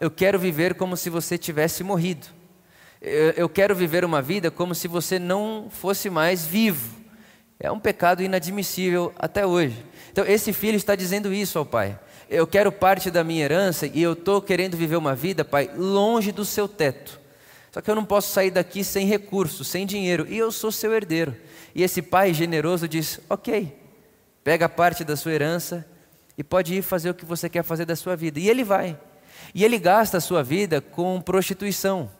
eu 0.00 0.10
quero 0.10 0.38
viver 0.38 0.74
como 0.74 0.96
se 0.96 1.08
você 1.08 1.38
tivesse 1.38 1.84
morrido. 1.84 2.26
Eu, 3.00 3.48
quero 3.48 3.74
viver 3.74 4.04
uma 4.04 4.22
vida 4.22 4.48
como 4.48 4.76
se 4.76 4.86
você 4.86 5.18
não 5.18 5.66
fosse 5.70 6.08
mais 6.08 6.46
vivo. 6.46 7.00
É 7.58 7.70
um 7.70 7.80
pecado 7.80 8.22
inadmissível 8.22 9.12
até 9.18 9.44
hoje. 9.44 9.84
Então, 10.12 10.24
esse 10.24 10.52
filho 10.52 10.76
está 10.76 10.94
dizendo 10.94 11.34
isso 11.34 11.58
ao 11.58 11.66
pai. 11.66 11.98
Eu 12.30 12.46
quero 12.46 12.70
parte 12.70 13.10
da 13.10 13.24
minha 13.24 13.44
herança 13.44 13.86
e 13.86 14.00
eu 14.00 14.12
estou 14.12 14.40
querendo 14.40 14.76
viver 14.76 14.96
uma 14.96 15.16
vida, 15.16 15.44
pai, 15.44 15.68
longe 15.76 16.30
do 16.30 16.44
seu 16.44 16.68
teto. 16.68 17.20
Só 17.72 17.80
que 17.80 17.90
eu 17.90 17.94
não 17.94 18.04
posso 18.04 18.32
sair 18.32 18.52
daqui 18.52 18.84
sem 18.84 19.06
recursos, 19.06 19.66
sem 19.66 19.84
dinheiro, 19.84 20.26
e 20.28 20.38
eu 20.38 20.52
sou 20.52 20.70
seu 20.70 20.94
herdeiro. 20.94 21.34
E 21.74 21.82
esse 21.82 22.02
pai 22.02 22.32
generoso 22.32 22.86
diz: 22.86 23.18
Ok, 23.28 23.72
pega 24.44 24.68
parte 24.68 25.04
da 25.04 25.16
sua 25.16 25.32
herança 25.32 25.86
e 26.36 26.42
pode 26.42 26.74
ir 26.74 26.82
fazer 26.82 27.10
o 27.10 27.14
que 27.14 27.24
você 27.24 27.48
quer 27.48 27.62
fazer 27.62 27.84
da 27.84 27.96
sua 27.96 28.16
vida. 28.16 28.40
E 28.40 28.48
ele 28.48 28.64
vai. 28.64 28.98
E 29.54 29.64
ele 29.64 29.78
gasta 29.78 30.18
a 30.18 30.20
sua 30.20 30.42
vida 30.42 30.80
com 30.80 31.20
prostituição. 31.20 32.10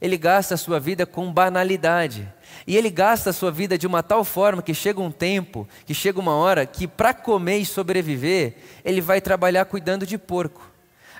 Ele 0.00 0.16
gasta 0.16 0.54
a 0.54 0.56
sua 0.56 0.80
vida 0.80 1.04
com 1.04 1.30
banalidade. 1.30 2.26
E 2.66 2.76
ele 2.76 2.88
gasta 2.88 3.30
a 3.30 3.32
sua 3.32 3.50
vida 3.50 3.76
de 3.76 3.86
uma 3.86 4.02
tal 4.02 4.24
forma 4.24 4.62
que 4.62 4.72
chega 4.72 5.00
um 5.00 5.10
tempo, 5.10 5.68
que 5.84 5.92
chega 5.92 6.18
uma 6.18 6.34
hora, 6.34 6.64
que 6.64 6.86
para 6.86 7.12
comer 7.12 7.58
e 7.58 7.66
sobreviver, 7.66 8.56
ele 8.84 9.00
vai 9.00 9.20
trabalhar 9.20 9.66
cuidando 9.66 10.06
de 10.06 10.16
porco. 10.16 10.70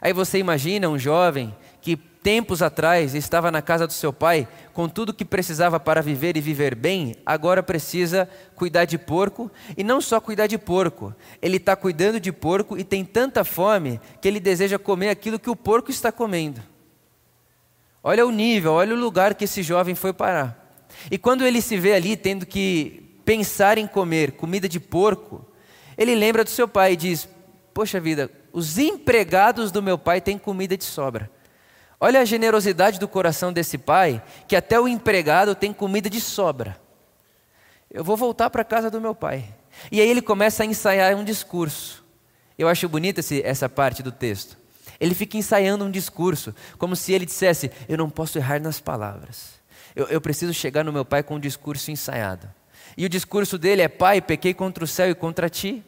Aí 0.00 0.14
você 0.14 0.38
imagina 0.38 0.88
um 0.88 0.98
jovem 0.98 1.54
que 1.80 1.96
tempos 1.96 2.60
atrás 2.60 3.14
estava 3.14 3.50
na 3.50 3.62
casa 3.62 3.86
do 3.86 3.92
seu 3.92 4.12
pai, 4.12 4.46
com 4.72 4.88
tudo 4.88 5.14
que 5.14 5.24
precisava 5.24 5.80
para 5.80 6.02
viver 6.02 6.36
e 6.36 6.40
viver 6.40 6.74
bem, 6.74 7.16
agora 7.24 7.62
precisa 7.62 8.28
cuidar 8.54 8.84
de 8.84 8.98
porco, 8.98 9.50
e 9.76 9.82
não 9.82 10.00
só 10.00 10.20
cuidar 10.20 10.46
de 10.46 10.58
porco, 10.58 11.14
ele 11.40 11.56
está 11.56 11.74
cuidando 11.74 12.20
de 12.20 12.30
porco 12.30 12.76
e 12.76 12.84
tem 12.84 13.04
tanta 13.04 13.44
fome 13.44 14.00
que 14.20 14.28
ele 14.28 14.38
deseja 14.38 14.78
comer 14.78 15.08
aquilo 15.08 15.38
que 15.38 15.50
o 15.50 15.56
porco 15.56 15.90
está 15.90 16.12
comendo. 16.12 16.60
Olha 18.02 18.26
o 18.26 18.30
nível, 18.30 18.72
olha 18.72 18.94
o 18.94 18.98
lugar 18.98 19.34
que 19.34 19.44
esse 19.44 19.62
jovem 19.62 19.94
foi 19.94 20.12
parar. 20.12 20.58
E 21.10 21.18
quando 21.18 21.46
ele 21.46 21.60
se 21.60 21.76
vê 21.76 21.94
ali 21.94 22.16
tendo 22.16 22.46
que 22.46 23.18
pensar 23.24 23.78
em 23.78 23.86
comer 23.86 24.32
comida 24.32 24.68
de 24.68 24.80
porco, 24.80 25.46
ele 25.96 26.14
lembra 26.14 26.42
do 26.42 26.50
seu 26.50 26.66
pai 26.66 26.94
e 26.94 26.96
diz: 26.96 27.28
Poxa 27.74 28.00
vida, 28.00 28.30
os 28.52 28.78
empregados 28.78 29.70
do 29.70 29.82
meu 29.82 29.98
pai 29.98 30.20
têm 30.20 30.38
comida 30.38 30.76
de 30.76 30.84
sobra. 30.84 31.30
Olha 32.00 32.20
a 32.20 32.24
generosidade 32.24 32.98
do 32.98 33.06
coração 33.06 33.52
desse 33.52 33.76
pai, 33.76 34.22
que 34.48 34.56
até 34.56 34.80
o 34.80 34.88
empregado 34.88 35.54
tem 35.54 35.70
comida 35.70 36.08
de 36.08 36.18
sobra. 36.18 36.80
Eu 37.90 38.02
vou 38.02 38.16
voltar 38.16 38.48
para 38.48 38.62
a 38.62 38.64
casa 38.64 38.90
do 38.90 39.00
meu 39.00 39.14
pai. 39.14 39.44
E 39.92 40.00
aí 40.00 40.08
ele 40.08 40.22
começa 40.22 40.62
a 40.62 40.66
ensaiar 40.66 41.14
um 41.14 41.22
discurso. 41.22 42.02
Eu 42.58 42.68
acho 42.68 42.88
bonita 42.88 43.20
essa 43.44 43.68
parte 43.68 44.02
do 44.02 44.10
texto. 44.10 44.56
Ele 44.98 45.14
fica 45.14 45.36
ensaiando 45.36 45.84
um 45.84 45.90
discurso, 45.90 46.54
como 46.78 46.96
se 46.96 47.12
ele 47.12 47.26
dissesse: 47.26 47.70
Eu 47.88 47.98
não 47.98 48.08
posso 48.08 48.38
errar 48.38 48.60
nas 48.60 48.80
palavras. 48.80 49.60
Eu, 49.94 50.06
eu 50.06 50.20
preciso 50.20 50.54
chegar 50.54 50.84
no 50.84 50.92
meu 50.92 51.04
pai 51.04 51.22
com 51.22 51.34
um 51.34 51.40
discurso 51.40 51.90
ensaiado. 51.90 52.48
E 52.96 53.04
o 53.04 53.08
discurso 53.08 53.58
dele 53.58 53.82
é: 53.82 53.88
Pai, 53.88 54.20
pequei 54.20 54.54
contra 54.54 54.84
o 54.84 54.86
céu 54.86 55.10
e 55.10 55.14
contra 55.14 55.50
ti. 55.50 55.82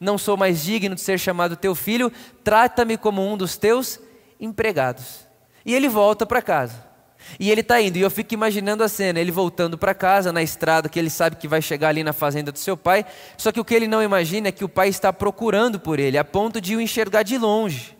Não 0.00 0.18
sou 0.18 0.36
mais 0.36 0.62
digno 0.62 0.94
de 0.94 1.00
ser 1.00 1.18
chamado 1.18 1.56
teu 1.56 1.74
filho. 1.74 2.12
Trata-me 2.42 2.96
como 2.96 3.24
um 3.24 3.36
dos 3.36 3.56
teus 3.56 4.00
empregados. 4.40 5.31
E 5.64 5.74
ele 5.74 5.88
volta 5.88 6.26
para 6.26 6.42
casa. 6.42 6.92
E 7.38 7.50
ele 7.50 7.60
está 7.60 7.80
indo, 7.80 7.96
e 7.96 8.00
eu 8.00 8.10
fico 8.10 8.34
imaginando 8.34 8.82
a 8.82 8.88
cena, 8.88 9.20
ele 9.20 9.30
voltando 9.30 9.78
para 9.78 9.94
casa, 9.94 10.32
na 10.32 10.42
estrada, 10.42 10.88
que 10.88 10.98
ele 10.98 11.10
sabe 11.10 11.36
que 11.36 11.48
vai 11.48 11.62
chegar 11.62 11.88
ali 11.88 12.02
na 12.02 12.12
fazenda 12.12 12.52
do 12.52 12.58
seu 12.58 12.76
pai, 12.76 13.06
só 13.36 13.52
que 13.52 13.60
o 13.60 13.64
que 13.64 13.74
ele 13.74 13.86
não 13.86 14.02
imagina 14.02 14.48
é 14.48 14.52
que 14.52 14.64
o 14.64 14.68
pai 14.68 14.88
está 14.88 15.12
procurando 15.12 15.78
por 15.78 15.98
ele, 15.98 16.18
a 16.18 16.24
ponto 16.24 16.60
de 16.60 16.76
o 16.76 16.80
enxergar 16.80 17.22
de 17.22 17.38
longe. 17.38 17.96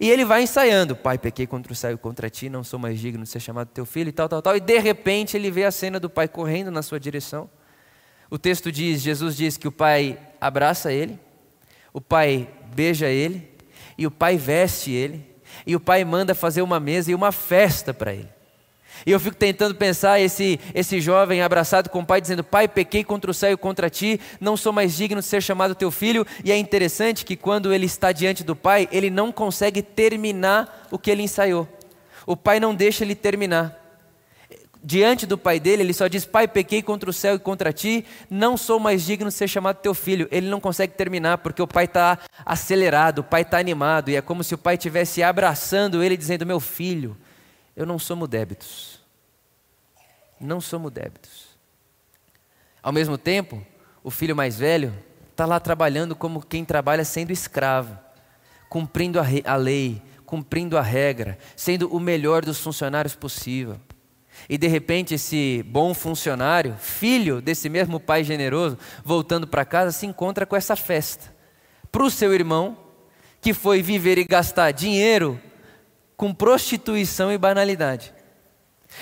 E 0.00 0.10
ele 0.10 0.24
vai 0.24 0.42
ensaiando, 0.42 0.96
pai, 0.96 1.16
pequei 1.16 1.46
contra 1.46 1.72
o 1.72 1.76
céu 1.76 1.92
e 1.92 1.96
contra 1.96 2.28
ti, 2.28 2.48
não 2.48 2.64
sou 2.64 2.78
mais 2.78 2.98
digno 2.98 3.22
de 3.22 3.28
ser 3.28 3.40
chamado 3.40 3.68
teu 3.68 3.86
filho, 3.86 4.08
e 4.08 4.12
tal, 4.12 4.28
tal, 4.28 4.42
tal, 4.42 4.56
e 4.56 4.60
de 4.60 4.78
repente 4.78 5.36
ele 5.36 5.50
vê 5.50 5.64
a 5.64 5.70
cena 5.70 5.98
do 6.00 6.10
pai 6.10 6.28
correndo 6.28 6.70
na 6.70 6.82
sua 6.82 6.98
direção. 6.98 7.48
O 8.28 8.38
texto 8.38 8.72
diz, 8.72 9.00
Jesus 9.00 9.36
diz 9.36 9.56
que 9.56 9.68
o 9.68 9.72
pai 9.72 10.18
abraça 10.40 10.92
ele, 10.92 11.18
o 11.92 12.00
pai 12.00 12.48
beija 12.74 13.08
ele, 13.08 13.48
e 13.96 14.06
o 14.06 14.10
pai 14.10 14.36
veste 14.36 14.90
ele, 14.90 15.35
e 15.66 15.74
o 15.74 15.80
pai 15.80 16.04
manda 16.04 16.34
fazer 16.34 16.62
uma 16.62 16.78
mesa 16.78 17.10
e 17.10 17.14
uma 17.14 17.32
festa 17.32 17.92
para 17.92 18.14
ele. 18.14 18.28
E 19.04 19.10
eu 19.10 19.20
fico 19.20 19.36
tentando 19.36 19.74
pensar 19.74 20.20
esse, 20.20 20.58
esse 20.74 21.00
jovem 21.00 21.42
abraçado 21.42 21.90
com 21.90 22.00
o 22.00 22.06
pai, 22.06 22.20
dizendo: 22.20 22.42
Pai, 22.42 22.66
pequei 22.66 23.04
contra 23.04 23.30
o 23.30 23.34
céu 23.34 23.52
e 23.52 23.56
contra 23.56 23.90
ti, 23.90 24.20
não 24.40 24.56
sou 24.56 24.72
mais 24.72 24.96
digno 24.96 25.20
de 25.20 25.26
ser 25.26 25.42
chamado 25.42 25.74
teu 25.74 25.90
filho. 25.90 26.26
E 26.42 26.50
é 26.50 26.56
interessante 26.56 27.24
que 27.24 27.36
quando 27.36 27.74
ele 27.74 27.84
está 27.84 28.12
diante 28.12 28.42
do 28.42 28.56
pai, 28.56 28.88
ele 28.90 29.10
não 29.10 29.30
consegue 29.30 29.82
terminar 29.82 30.88
o 30.90 30.98
que 30.98 31.10
ele 31.10 31.22
ensaiou. 31.22 31.68
O 32.24 32.36
pai 32.36 32.58
não 32.58 32.74
deixa 32.74 33.04
ele 33.04 33.14
terminar 33.14 33.85
diante 34.86 35.26
do 35.26 35.36
pai 35.36 35.58
dele, 35.58 35.82
ele 35.82 35.92
só 35.92 36.06
diz: 36.06 36.24
Pai, 36.24 36.46
pequei 36.46 36.80
contra 36.80 37.10
o 37.10 37.12
céu 37.12 37.34
e 37.34 37.38
contra 37.40 37.72
ti, 37.72 38.06
não 38.30 38.56
sou 38.56 38.78
mais 38.78 39.04
digno 39.04 39.28
de 39.28 39.34
ser 39.34 39.48
chamado 39.48 39.78
teu 39.78 39.92
filho. 39.92 40.28
Ele 40.30 40.48
não 40.48 40.60
consegue 40.60 40.94
terminar 40.94 41.38
porque 41.38 41.60
o 41.60 41.66
pai 41.66 41.86
está 41.86 42.16
acelerado, 42.44 43.18
o 43.18 43.24
pai 43.24 43.42
está 43.42 43.58
animado, 43.58 44.10
e 44.10 44.16
é 44.16 44.22
como 44.22 44.44
se 44.44 44.54
o 44.54 44.58
pai 44.58 44.76
estivesse 44.76 45.24
abraçando 45.24 46.04
ele, 46.04 46.16
dizendo: 46.16 46.46
Meu 46.46 46.60
filho, 46.60 47.16
eu 47.74 47.84
não 47.84 47.98
somos 47.98 48.28
débitos. 48.28 49.00
Não 50.40 50.60
somos 50.60 50.92
débitos. 50.92 51.46
Ao 52.80 52.92
mesmo 52.92 53.18
tempo, 53.18 53.66
o 54.04 54.10
filho 54.10 54.36
mais 54.36 54.56
velho 54.56 54.94
está 55.32 55.44
lá 55.44 55.58
trabalhando 55.58 56.14
como 56.14 56.40
quem 56.40 56.64
trabalha 56.64 57.04
sendo 57.04 57.32
escravo, 57.32 57.98
cumprindo 58.68 59.18
a, 59.18 59.24
a 59.46 59.56
lei, 59.56 60.00
cumprindo 60.24 60.78
a 60.78 60.82
regra, 60.82 61.36
sendo 61.56 61.92
o 61.92 61.98
melhor 61.98 62.44
dos 62.44 62.60
funcionários 62.60 63.16
possível. 63.16 63.80
E 64.48 64.56
de 64.56 64.66
repente, 64.66 65.14
esse 65.14 65.64
bom 65.66 65.92
funcionário, 65.92 66.76
filho 66.78 67.40
desse 67.40 67.68
mesmo 67.68 67.98
pai 67.98 68.22
generoso, 68.22 68.78
voltando 69.04 69.46
para 69.46 69.64
casa, 69.64 69.92
se 69.92 70.06
encontra 70.06 70.46
com 70.46 70.54
essa 70.54 70.76
festa. 70.76 71.34
Para 71.90 72.04
o 72.04 72.10
seu 72.10 72.32
irmão, 72.32 72.76
que 73.40 73.52
foi 73.52 73.82
viver 73.82 74.18
e 74.18 74.24
gastar 74.24 74.70
dinheiro 74.72 75.40
com 76.16 76.32
prostituição 76.32 77.32
e 77.32 77.38
banalidade. 77.38 78.12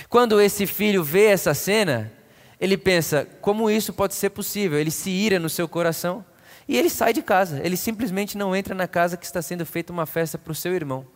Quando 0.09 0.41
esse 0.41 0.67
filho 0.67 1.05
vê 1.05 1.27
essa 1.27 1.55
cena, 1.55 2.13
ele 2.61 2.77
pensa: 2.77 3.27
como 3.41 3.71
isso 3.71 3.93
pode 3.93 4.15
ser 4.15 4.31
possível? 4.31 4.79
Ele 4.79 4.91
se 4.91 5.11
ira 5.11 5.39
no 5.39 5.49
seu 5.49 5.69
coração 5.69 6.25
e 6.67 6.77
ele 6.77 6.91
sai 6.91 7.13
de 7.13 7.23
casa. 7.23 7.61
Ele 7.63 7.77
simplesmente 7.77 8.37
não 8.37 8.55
entra 8.55 8.75
na 8.75 8.89
casa 8.89 9.17
que 9.17 9.27
está 9.27 9.43
sendo 9.43 9.65
feita 9.67 9.93
uma 9.93 10.07
festa 10.07 10.39
para 10.39 10.53
o 10.53 10.55
seu 10.55 10.75
irmão. 10.75 11.07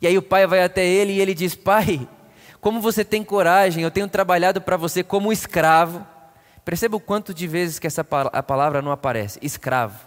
E 0.00 0.06
aí 0.06 0.16
o 0.16 0.22
pai 0.22 0.46
vai 0.46 0.62
até 0.62 0.84
ele 0.84 1.12
e 1.12 1.20
ele 1.20 1.34
diz: 1.34 1.54
Pai, 1.54 2.08
como 2.60 2.80
você 2.80 3.04
tem 3.04 3.22
coragem, 3.22 3.82
eu 3.82 3.90
tenho 3.90 4.08
trabalhado 4.08 4.60
para 4.60 4.76
você 4.76 5.02
como 5.02 5.32
escravo. 5.32 6.06
Perceba 6.64 6.96
o 6.96 7.00
quanto 7.00 7.32
de 7.32 7.46
vezes 7.46 7.78
que 7.78 7.86
essa 7.86 8.06
a 8.32 8.42
palavra 8.42 8.82
não 8.82 8.92
aparece. 8.92 9.38
Escravo. 9.42 9.98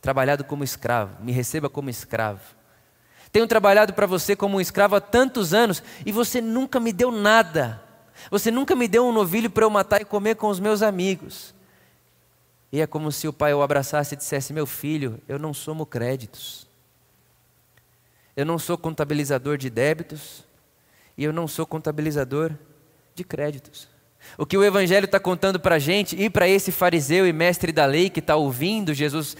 Trabalhado 0.00 0.44
como 0.44 0.64
escravo. 0.64 1.22
Me 1.22 1.32
receba 1.32 1.68
como 1.68 1.90
escravo. 1.90 2.40
Tenho 3.32 3.46
trabalhado 3.46 3.92
para 3.92 4.06
você 4.06 4.34
como 4.34 4.56
um 4.56 4.60
escravo 4.60 4.96
há 4.96 5.00
tantos 5.00 5.52
anos 5.52 5.82
e 6.04 6.10
você 6.10 6.40
nunca 6.40 6.80
me 6.80 6.92
deu 6.92 7.12
nada. 7.12 7.82
Você 8.30 8.50
nunca 8.50 8.74
me 8.74 8.88
deu 8.88 9.06
um 9.06 9.12
novilho 9.12 9.50
para 9.50 9.64
eu 9.64 9.70
matar 9.70 10.00
e 10.00 10.04
comer 10.04 10.36
com 10.36 10.48
os 10.48 10.58
meus 10.58 10.82
amigos. 10.82 11.54
E 12.72 12.80
é 12.80 12.86
como 12.86 13.10
se 13.10 13.26
o 13.26 13.32
pai 13.32 13.52
o 13.52 13.62
abraçasse 13.62 14.14
e 14.14 14.18
dissesse: 14.18 14.52
Meu 14.52 14.66
filho, 14.66 15.20
eu 15.28 15.38
não 15.38 15.52
somo 15.52 15.86
créditos. 15.86 16.68
Eu 18.36 18.44
não 18.44 18.58
sou 18.58 18.78
contabilizador 18.78 19.56
de 19.56 19.68
débitos. 19.68 20.44
E 21.20 21.24
eu 21.24 21.34
não 21.34 21.46
sou 21.46 21.66
contabilizador 21.66 22.50
de 23.14 23.22
créditos. 23.24 23.86
O 24.38 24.46
que 24.46 24.56
o 24.56 24.64
Evangelho 24.64 25.04
está 25.04 25.20
contando 25.20 25.60
para 25.60 25.74
a 25.74 25.78
gente 25.78 26.16
e 26.18 26.30
para 26.30 26.48
esse 26.48 26.72
fariseu 26.72 27.26
e 27.26 27.32
mestre 27.32 27.72
da 27.72 27.84
lei 27.84 28.08
que 28.08 28.20
está 28.20 28.36
ouvindo 28.36 28.94
Jesus 28.94 29.36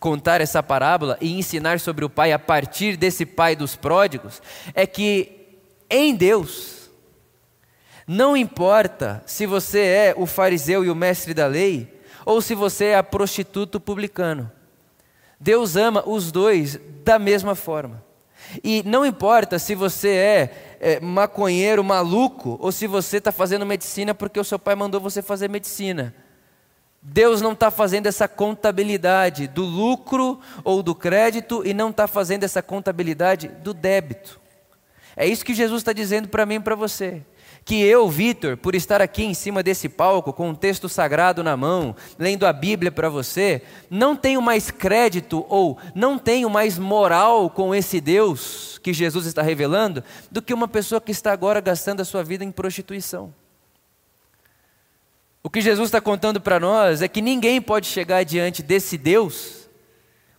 contar 0.00 0.40
essa 0.40 0.60
parábola 0.60 1.16
e 1.20 1.38
ensinar 1.38 1.78
sobre 1.78 2.04
o 2.04 2.10
Pai 2.10 2.32
a 2.32 2.38
partir 2.38 2.96
desse 2.96 3.24
Pai 3.24 3.54
dos 3.54 3.76
pródigos, 3.76 4.42
é 4.74 4.88
que 4.88 5.60
em 5.88 6.16
Deus, 6.16 6.90
não 8.08 8.36
importa 8.36 9.22
se 9.24 9.46
você 9.46 9.82
é 9.82 10.14
o 10.16 10.26
fariseu 10.26 10.84
e 10.84 10.90
o 10.90 10.96
mestre 10.96 11.32
da 11.32 11.46
lei, 11.46 12.02
ou 12.26 12.42
se 12.42 12.56
você 12.56 12.86
é 12.86 12.96
a 12.96 13.04
prostituta 13.04 13.78
publicano. 13.78 14.50
Deus 15.38 15.76
ama 15.76 16.02
os 16.04 16.32
dois 16.32 16.80
da 17.04 17.20
mesma 17.20 17.54
forma. 17.54 18.09
E 18.62 18.82
não 18.84 19.04
importa 19.04 19.58
se 19.58 19.74
você 19.74 20.08
é, 20.08 20.76
é 20.80 21.00
maconheiro, 21.00 21.84
maluco, 21.84 22.58
ou 22.60 22.72
se 22.72 22.86
você 22.86 23.18
está 23.18 23.30
fazendo 23.30 23.66
medicina 23.66 24.14
porque 24.14 24.40
o 24.40 24.44
seu 24.44 24.58
pai 24.58 24.74
mandou 24.74 25.00
você 25.00 25.22
fazer 25.22 25.48
medicina. 25.48 26.14
Deus 27.02 27.40
não 27.40 27.52
está 27.52 27.70
fazendo 27.70 28.06
essa 28.06 28.28
contabilidade 28.28 29.46
do 29.48 29.62
lucro 29.64 30.38
ou 30.62 30.82
do 30.82 30.94
crédito 30.94 31.62
e 31.64 31.72
não 31.72 31.90
está 31.90 32.06
fazendo 32.06 32.44
essa 32.44 32.62
contabilidade 32.62 33.48
do 33.48 33.72
débito. 33.72 34.38
É 35.16 35.26
isso 35.26 35.44
que 35.44 35.54
Jesus 35.54 35.80
está 35.80 35.92
dizendo 35.92 36.28
para 36.28 36.44
mim 36.44 36.56
e 36.56 36.60
para 36.60 36.74
você 36.74 37.22
que 37.70 37.80
eu, 37.80 38.10
Vitor, 38.10 38.56
por 38.56 38.74
estar 38.74 39.00
aqui 39.00 39.22
em 39.22 39.32
cima 39.32 39.62
desse 39.62 39.88
palco 39.88 40.32
com 40.32 40.48
um 40.48 40.54
texto 40.56 40.88
sagrado 40.88 41.44
na 41.44 41.56
mão, 41.56 41.94
lendo 42.18 42.44
a 42.44 42.52
Bíblia 42.52 42.90
para 42.90 43.08
você, 43.08 43.62
não 43.88 44.16
tenho 44.16 44.42
mais 44.42 44.72
crédito 44.72 45.46
ou 45.48 45.78
não 45.94 46.18
tenho 46.18 46.50
mais 46.50 46.76
moral 46.76 47.48
com 47.48 47.72
esse 47.72 48.00
Deus 48.00 48.80
que 48.82 48.92
Jesus 48.92 49.24
está 49.24 49.40
revelando 49.40 50.02
do 50.32 50.42
que 50.42 50.52
uma 50.52 50.66
pessoa 50.66 51.00
que 51.00 51.12
está 51.12 51.30
agora 51.30 51.60
gastando 51.60 52.00
a 52.00 52.04
sua 52.04 52.24
vida 52.24 52.42
em 52.42 52.50
prostituição. 52.50 53.32
O 55.40 55.48
que 55.48 55.60
Jesus 55.60 55.86
está 55.86 56.00
contando 56.00 56.40
para 56.40 56.58
nós 56.58 57.02
é 57.02 57.06
que 57.06 57.22
ninguém 57.22 57.62
pode 57.62 57.86
chegar 57.86 58.24
diante 58.24 58.64
desse 58.64 58.98
Deus 58.98 59.70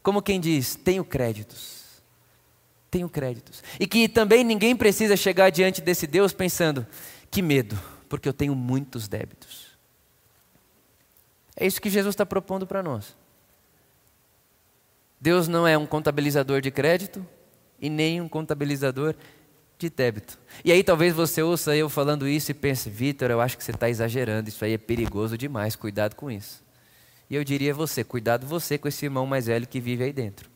como 0.03 0.21
quem 0.21 0.37
diz: 0.37 0.75
tenho 0.75 1.05
créditos 1.05 1.81
tenho 2.91 3.07
créditos. 3.07 3.63
E 3.79 3.87
que 3.87 4.09
também 4.09 4.43
ninguém 4.43 4.75
precisa 4.75 5.15
chegar 5.15 5.49
diante 5.49 5.81
desse 5.81 6.05
Deus 6.05 6.33
pensando: 6.33 6.85
que 7.31 7.41
medo, 7.41 7.79
porque 8.09 8.27
eu 8.27 8.33
tenho 8.33 8.53
muitos 8.53 9.07
débitos. 9.07 9.71
É 11.55 11.65
isso 11.65 11.81
que 11.81 11.89
Jesus 11.89 12.13
está 12.13 12.25
propondo 12.25 12.67
para 12.67 12.83
nós. 12.83 13.15
Deus 15.19 15.47
não 15.47 15.65
é 15.65 15.77
um 15.77 15.85
contabilizador 15.85 16.61
de 16.61 16.69
crédito 16.69 17.25
e 17.79 17.89
nem 17.89 18.19
um 18.19 18.27
contabilizador 18.27 19.15
de 19.77 19.89
débito. 19.89 20.37
E 20.65 20.71
aí 20.71 20.83
talvez 20.83 21.13
você 21.13 21.41
ouça 21.41 21.75
eu 21.75 21.89
falando 21.89 22.27
isso 22.27 22.51
e 22.51 22.53
pense, 22.53 22.89
Vitor, 22.89 23.31
eu 23.31 23.39
acho 23.39 23.57
que 23.57 23.63
você 23.63 23.71
está 23.71 23.89
exagerando, 23.89 24.49
isso 24.49 24.65
aí 24.65 24.73
é 24.73 24.77
perigoso 24.77 25.37
demais, 25.37 25.75
cuidado 25.75 26.15
com 26.15 26.29
isso. 26.29 26.63
E 27.29 27.35
eu 27.35 27.43
diria 27.43 27.71
a 27.71 27.75
você, 27.75 28.03
cuidado 28.03 28.45
você 28.45 28.77
com 28.77 28.89
esse 28.89 29.05
irmão 29.05 29.25
mais 29.25 29.45
velho 29.45 29.65
que 29.65 29.79
vive 29.79 30.03
aí 30.03 30.11
dentro. 30.11 30.50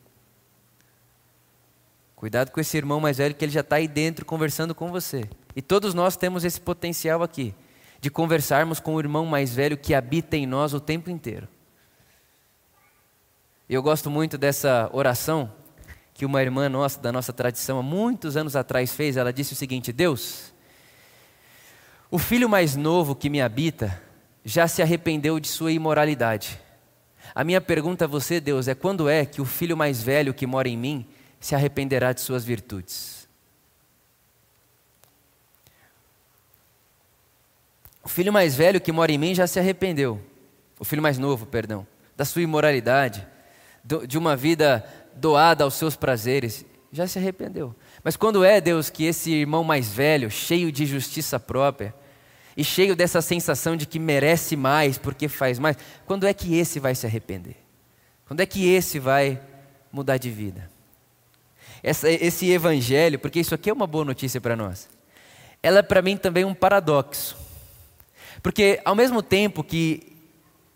Cuidado 2.26 2.50
com 2.50 2.58
esse 2.58 2.76
irmão 2.76 2.98
mais 2.98 3.18
velho 3.18 3.36
que 3.36 3.44
ele 3.44 3.52
já 3.52 3.60
está 3.60 3.76
aí 3.76 3.86
dentro 3.86 4.24
conversando 4.26 4.74
com 4.74 4.90
você. 4.90 5.30
E 5.54 5.62
todos 5.62 5.94
nós 5.94 6.16
temos 6.16 6.42
esse 6.42 6.60
potencial 6.60 7.22
aqui, 7.22 7.54
de 8.00 8.10
conversarmos 8.10 8.80
com 8.80 8.96
o 8.96 8.98
irmão 8.98 9.24
mais 9.24 9.54
velho 9.54 9.76
que 9.76 9.94
habita 9.94 10.36
em 10.36 10.44
nós 10.44 10.74
o 10.74 10.80
tempo 10.80 11.08
inteiro. 11.08 11.46
Eu 13.70 13.80
gosto 13.80 14.10
muito 14.10 14.36
dessa 14.36 14.90
oração 14.92 15.52
que 16.12 16.26
uma 16.26 16.42
irmã 16.42 16.68
nossa, 16.68 16.98
da 16.98 17.12
nossa 17.12 17.32
tradição, 17.32 17.78
há 17.78 17.82
muitos 17.84 18.36
anos 18.36 18.56
atrás 18.56 18.92
fez. 18.92 19.16
Ela 19.16 19.32
disse 19.32 19.52
o 19.52 19.56
seguinte: 19.56 19.92
Deus, 19.92 20.52
o 22.10 22.18
filho 22.18 22.48
mais 22.48 22.74
novo 22.74 23.14
que 23.14 23.30
me 23.30 23.40
habita 23.40 24.02
já 24.44 24.66
se 24.66 24.82
arrependeu 24.82 25.38
de 25.38 25.46
sua 25.46 25.70
imoralidade. 25.70 26.60
A 27.32 27.44
minha 27.44 27.60
pergunta 27.60 28.04
a 28.04 28.08
você, 28.08 28.40
Deus, 28.40 28.66
é 28.66 28.74
quando 28.74 29.08
é 29.08 29.24
que 29.24 29.40
o 29.40 29.44
filho 29.44 29.76
mais 29.76 30.02
velho 30.02 30.34
que 30.34 30.44
mora 30.44 30.68
em 30.68 30.76
mim 30.76 31.06
se 31.40 31.54
arrependerá 31.54 32.12
de 32.12 32.20
suas 32.20 32.44
virtudes. 32.44 33.28
O 38.02 38.08
filho 38.08 38.32
mais 38.32 38.54
velho 38.54 38.80
que 38.80 38.92
mora 38.92 39.10
em 39.10 39.18
mim 39.18 39.34
já 39.34 39.46
se 39.46 39.58
arrependeu. 39.58 40.20
O 40.78 40.84
filho 40.84 41.02
mais 41.02 41.18
novo, 41.18 41.44
perdão, 41.44 41.86
da 42.16 42.24
sua 42.24 42.42
imoralidade, 42.42 43.26
de 44.06 44.16
uma 44.16 44.36
vida 44.36 44.84
doada 45.14 45.64
aos 45.64 45.74
seus 45.74 45.96
prazeres, 45.96 46.64
já 46.92 47.06
se 47.06 47.18
arrependeu. 47.18 47.74
Mas 48.04 48.16
quando 48.16 48.44
é, 48.44 48.60
Deus, 48.60 48.90
que 48.90 49.04
esse 49.04 49.32
irmão 49.32 49.64
mais 49.64 49.92
velho, 49.92 50.30
cheio 50.30 50.70
de 50.70 50.86
justiça 50.86 51.40
própria, 51.40 51.94
e 52.56 52.64
cheio 52.64 52.96
dessa 52.96 53.20
sensação 53.20 53.76
de 53.76 53.86
que 53.86 53.98
merece 53.98 54.56
mais 54.56 54.96
porque 54.96 55.28
faz 55.28 55.58
mais, 55.58 55.76
quando 56.06 56.26
é 56.26 56.32
que 56.32 56.56
esse 56.56 56.80
vai 56.80 56.94
se 56.94 57.06
arrepender? 57.06 57.56
Quando 58.26 58.40
é 58.40 58.46
que 58.46 58.68
esse 58.68 58.98
vai 58.98 59.40
mudar 59.92 60.16
de 60.16 60.30
vida? 60.30 60.70
Essa, 61.86 62.10
esse 62.10 62.50
evangelho, 62.50 63.16
porque 63.16 63.38
isso 63.38 63.54
aqui 63.54 63.70
é 63.70 63.72
uma 63.72 63.86
boa 63.86 64.04
notícia 64.04 64.40
para 64.40 64.56
nós, 64.56 64.88
ela 65.62 65.78
é 65.78 65.82
para 65.82 66.02
mim 66.02 66.16
também 66.16 66.44
um 66.44 66.52
paradoxo. 66.52 67.36
Porque 68.42 68.80
ao 68.84 68.96
mesmo 68.96 69.22
tempo 69.22 69.62
que 69.62 70.02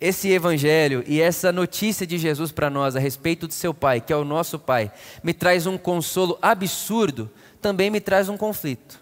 esse 0.00 0.30
evangelho 0.30 1.02
e 1.08 1.20
essa 1.20 1.50
notícia 1.50 2.06
de 2.06 2.16
Jesus 2.16 2.52
para 2.52 2.70
nós 2.70 2.94
a 2.94 3.00
respeito 3.00 3.48
do 3.48 3.52
seu 3.52 3.74
Pai, 3.74 4.00
que 4.00 4.12
é 4.12 4.16
o 4.16 4.24
nosso 4.24 4.56
Pai, 4.56 4.92
me 5.20 5.34
traz 5.34 5.66
um 5.66 5.76
consolo 5.76 6.38
absurdo, 6.40 7.28
também 7.60 7.90
me 7.90 8.00
traz 8.00 8.28
um 8.28 8.36
conflito. 8.36 9.00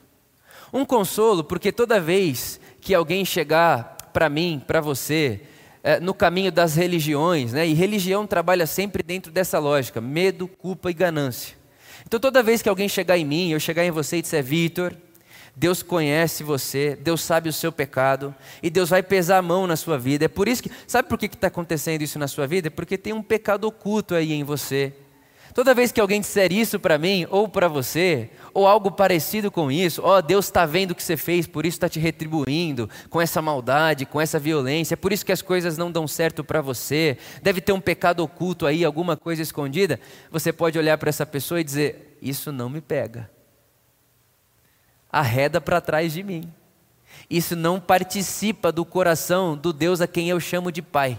Um 0.72 0.86
consolo 0.86 1.44
porque 1.44 1.70
toda 1.70 2.00
vez 2.00 2.58
que 2.80 2.94
alguém 2.94 3.22
chegar 3.22 3.98
para 4.14 4.30
mim, 4.30 4.62
para 4.66 4.80
você, 4.80 5.42
é, 5.82 6.00
no 6.00 6.14
caminho 6.14 6.50
das 6.50 6.74
religiões, 6.74 7.52
né? 7.52 7.66
e 7.66 7.74
religião 7.74 8.26
trabalha 8.26 8.66
sempre 8.66 9.02
dentro 9.02 9.30
dessa 9.30 9.58
lógica: 9.58 10.00
medo, 10.00 10.48
culpa 10.48 10.90
e 10.90 10.94
ganância. 10.94 11.57
Então 12.06 12.18
toda 12.18 12.42
vez 12.42 12.62
que 12.62 12.68
alguém 12.68 12.88
chegar 12.88 13.18
em 13.18 13.24
mim, 13.24 13.50
eu 13.50 13.60
chegar 13.60 13.84
em 13.84 13.90
você 13.90 14.18
e 14.18 14.22
disser, 14.22 14.42
Vitor, 14.42 14.94
Deus 15.54 15.82
conhece 15.82 16.44
você, 16.44 16.94
Deus 16.94 17.20
sabe 17.20 17.48
o 17.48 17.52
seu 17.52 17.72
pecado 17.72 18.34
e 18.62 18.70
Deus 18.70 18.90
vai 18.90 19.02
pesar 19.02 19.38
a 19.38 19.42
mão 19.42 19.66
na 19.66 19.76
sua 19.76 19.98
vida. 19.98 20.26
É 20.26 20.28
por 20.28 20.46
isso 20.46 20.62
que, 20.62 20.70
sabe 20.86 21.08
por 21.08 21.18
que 21.18 21.26
está 21.26 21.48
acontecendo 21.48 22.02
isso 22.02 22.18
na 22.18 22.28
sua 22.28 22.46
vida? 22.46 22.68
É 22.68 22.70
porque 22.70 22.96
tem 22.96 23.12
um 23.12 23.22
pecado 23.22 23.64
oculto 23.64 24.14
aí 24.14 24.32
em 24.32 24.44
você. 24.44 24.92
Toda 25.58 25.74
vez 25.74 25.90
que 25.90 26.00
alguém 26.00 26.20
disser 26.20 26.52
isso 26.52 26.78
para 26.78 26.96
mim 26.98 27.26
ou 27.28 27.48
para 27.48 27.66
você, 27.66 28.30
ou 28.54 28.64
algo 28.64 28.92
parecido 28.92 29.50
com 29.50 29.72
isso, 29.72 30.00
ó, 30.04 30.18
oh, 30.18 30.22
Deus 30.22 30.44
está 30.44 30.64
vendo 30.64 30.92
o 30.92 30.94
que 30.94 31.02
você 31.02 31.16
fez, 31.16 31.48
por 31.48 31.66
isso 31.66 31.74
está 31.74 31.88
te 31.88 31.98
retribuindo 31.98 32.88
com 33.10 33.20
essa 33.20 33.42
maldade, 33.42 34.06
com 34.06 34.20
essa 34.20 34.38
violência, 34.38 34.94
é 34.94 34.96
por 34.96 35.12
isso 35.12 35.26
que 35.26 35.32
as 35.32 35.42
coisas 35.42 35.76
não 35.76 35.90
dão 35.90 36.06
certo 36.06 36.44
para 36.44 36.60
você, 36.60 37.18
deve 37.42 37.60
ter 37.60 37.72
um 37.72 37.80
pecado 37.80 38.20
oculto 38.20 38.66
aí, 38.66 38.84
alguma 38.84 39.16
coisa 39.16 39.42
escondida. 39.42 39.98
Você 40.30 40.52
pode 40.52 40.78
olhar 40.78 40.96
para 40.96 41.08
essa 41.08 41.26
pessoa 41.26 41.60
e 41.60 41.64
dizer: 41.64 42.16
Isso 42.22 42.52
não 42.52 42.70
me 42.70 42.80
pega, 42.80 43.28
arreda 45.10 45.60
para 45.60 45.80
trás 45.80 46.12
de 46.12 46.22
mim. 46.22 46.54
Isso 47.28 47.56
não 47.56 47.80
participa 47.80 48.70
do 48.70 48.84
coração 48.84 49.56
do 49.56 49.72
Deus 49.72 50.00
a 50.00 50.06
quem 50.06 50.28
eu 50.28 50.38
chamo 50.38 50.70
de 50.70 50.82
Pai. 50.82 51.18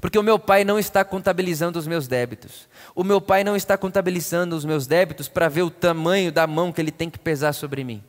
Porque 0.00 0.18
o 0.18 0.22
meu 0.22 0.38
pai 0.38 0.64
não 0.64 0.78
está 0.78 1.04
contabilizando 1.04 1.78
os 1.78 1.86
meus 1.86 2.08
débitos. 2.08 2.68
O 2.94 3.04
meu 3.04 3.20
pai 3.20 3.44
não 3.44 3.54
está 3.54 3.76
contabilizando 3.76 4.56
os 4.56 4.64
meus 4.64 4.86
débitos 4.86 5.28
para 5.28 5.48
ver 5.48 5.62
o 5.62 5.70
tamanho 5.70 6.32
da 6.32 6.46
mão 6.46 6.72
que 6.72 6.80
ele 6.80 6.90
tem 6.90 7.08
que 7.08 7.18
pesar 7.18 7.52
sobre 7.52 7.84
mim. 7.84 8.02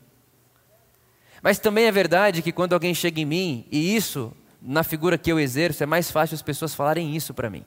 Mas 1.41 1.59
também 1.59 1.85
é 1.85 1.91
verdade 1.91 2.41
que 2.41 2.51
quando 2.51 2.73
alguém 2.73 2.93
chega 2.95 3.21
em 3.21 3.25
mim, 3.25 3.65
e 3.71 3.95
isso, 3.95 4.33
na 4.59 4.83
figura 4.83 5.17
que 5.17 5.31
eu 5.31 5.39
exerço, 5.39 5.83
é 5.83 5.85
mais 5.85 6.09
fácil 6.09 6.33
as 6.33 6.41
pessoas 6.41 6.73
falarem 6.73 7.15
isso 7.15 7.33
para 7.33 7.49
mim. 7.49 7.63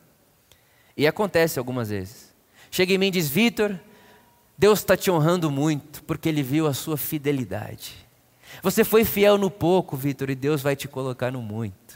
E 0.96 1.06
acontece 1.06 1.60
algumas 1.60 1.90
vezes. 1.90 2.34
Chega 2.72 2.92
em 2.92 2.98
mim 2.98 3.06
e 3.06 3.12
diz: 3.12 3.28
Vitor, 3.28 3.78
Deus 4.58 4.80
está 4.80 4.96
te 4.96 5.08
honrando 5.08 5.48
muito, 5.48 6.02
porque 6.02 6.28
Ele 6.28 6.42
viu 6.42 6.66
a 6.66 6.74
sua 6.74 6.96
fidelidade. 6.96 7.94
Você 8.62 8.82
foi 8.82 9.04
fiel 9.04 9.38
no 9.38 9.48
pouco, 9.48 9.96
Vitor, 9.96 10.28
e 10.30 10.34
Deus 10.34 10.60
vai 10.60 10.74
te 10.74 10.88
colocar 10.88 11.30
no 11.30 11.40
muito. 11.40 11.87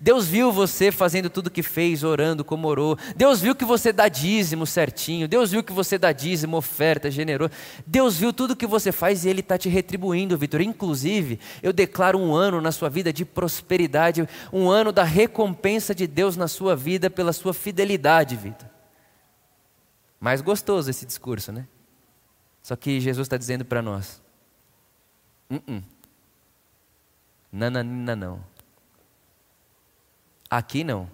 Deus 0.00 0.26
viu 0.26 0.52
você 0.52 0.92
fazendo 0.92 1.28
tudo 1.28 1.50
que 1.50 1.62
fez, 1.62 2.04
orando 2.04 2.44
como 2.44 2.68
orou. 2.68 2.96
Deus 3.16 3.40
viu 3.40 3.54
que 3.54 3.64
você 3.64 3.92
dá 3.92 4.08
dízimo 4.08 4.66
certinho. 4.66 5.26
Deus 5.26 5.50
viu 5.50 5.62
que 5.62 5.72
você 5.72 5.98
dá 5.98 6.12
dízimo, 6.12 6.56
oferta, 6.56 7.10
generoso. 7.10 7.52
Deus 7.86 8.16
viu 8.16 8.32
tudo 8.32 8.56
que 8.56 8.66
você 8.66 8.92
faz 8.92 9.24
e 9.24 9.28
Ele 9.28 9.40
está 9.40 9.58
te 9.58 9.68
retribuindo, 9.68 10.38
Vitor. 10.38 10.60
Inclusive, 10.60 11.40
eu 11.62 11.72
declaro 11.72 12.18
um 12.18 12.34
ano 12.34 12.60
na 12.60 12.70
sua 12.70 12.88
vida 12.88 13.12
de 13.12 13.24
prosperidade, 13.24 14.28
um 14.52 14.68
ano 14.68 14.92
da 14.92 15.04
recompensa 15.04 15.94
de 15.94 16.06
Deus 16.06 16.36
na 16.36 16.48
sua 16.48 16.76
vida 16.76 17.10
pela 17.10 17.32
sua 17.32 17.52
fidelidade, 17.52 18.36
Vitor. 18.36 18.68
Mais 20.20 20.40
gostoso 20.40 20.90
esse 20.90 21.06
discurso, 21.06 21.52
né? 21.52 21.66
Só 22.62 22.76
que 22.76 23.00
Jesus 23.00 23.24
está 23.24 23.36
dizendo 23.36 23.64
para 23.64 23.80
nós: 23.80 24.20
uh 25.50 25.56
-uh. 25.56 25.82
nananina 27.52 28.14
não. 28.14 28.44
Aqui 30.50 30.84
não. 30.84 31.10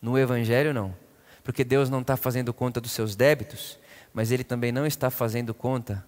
No 0.00 0.18
Evangelho 0.18 0.72
não. 0.72 0.94
Porque 1.42 1.64
Deus 1.64 1.90
não 1.90 2.00
está 2.00 2.16
fazendo 2.16 2.52
conta 2.52 2.80
dos 2.80 2.92
seus 2.92 3.14
débitos, 3.14 3.78
mas 4.12 4.30
Ele 4.30 4.44
também 4.44 4.72
não 4.72 4.86
está 4.86 5.10
fazendo 5.10 5.52
conta 5.52 6.04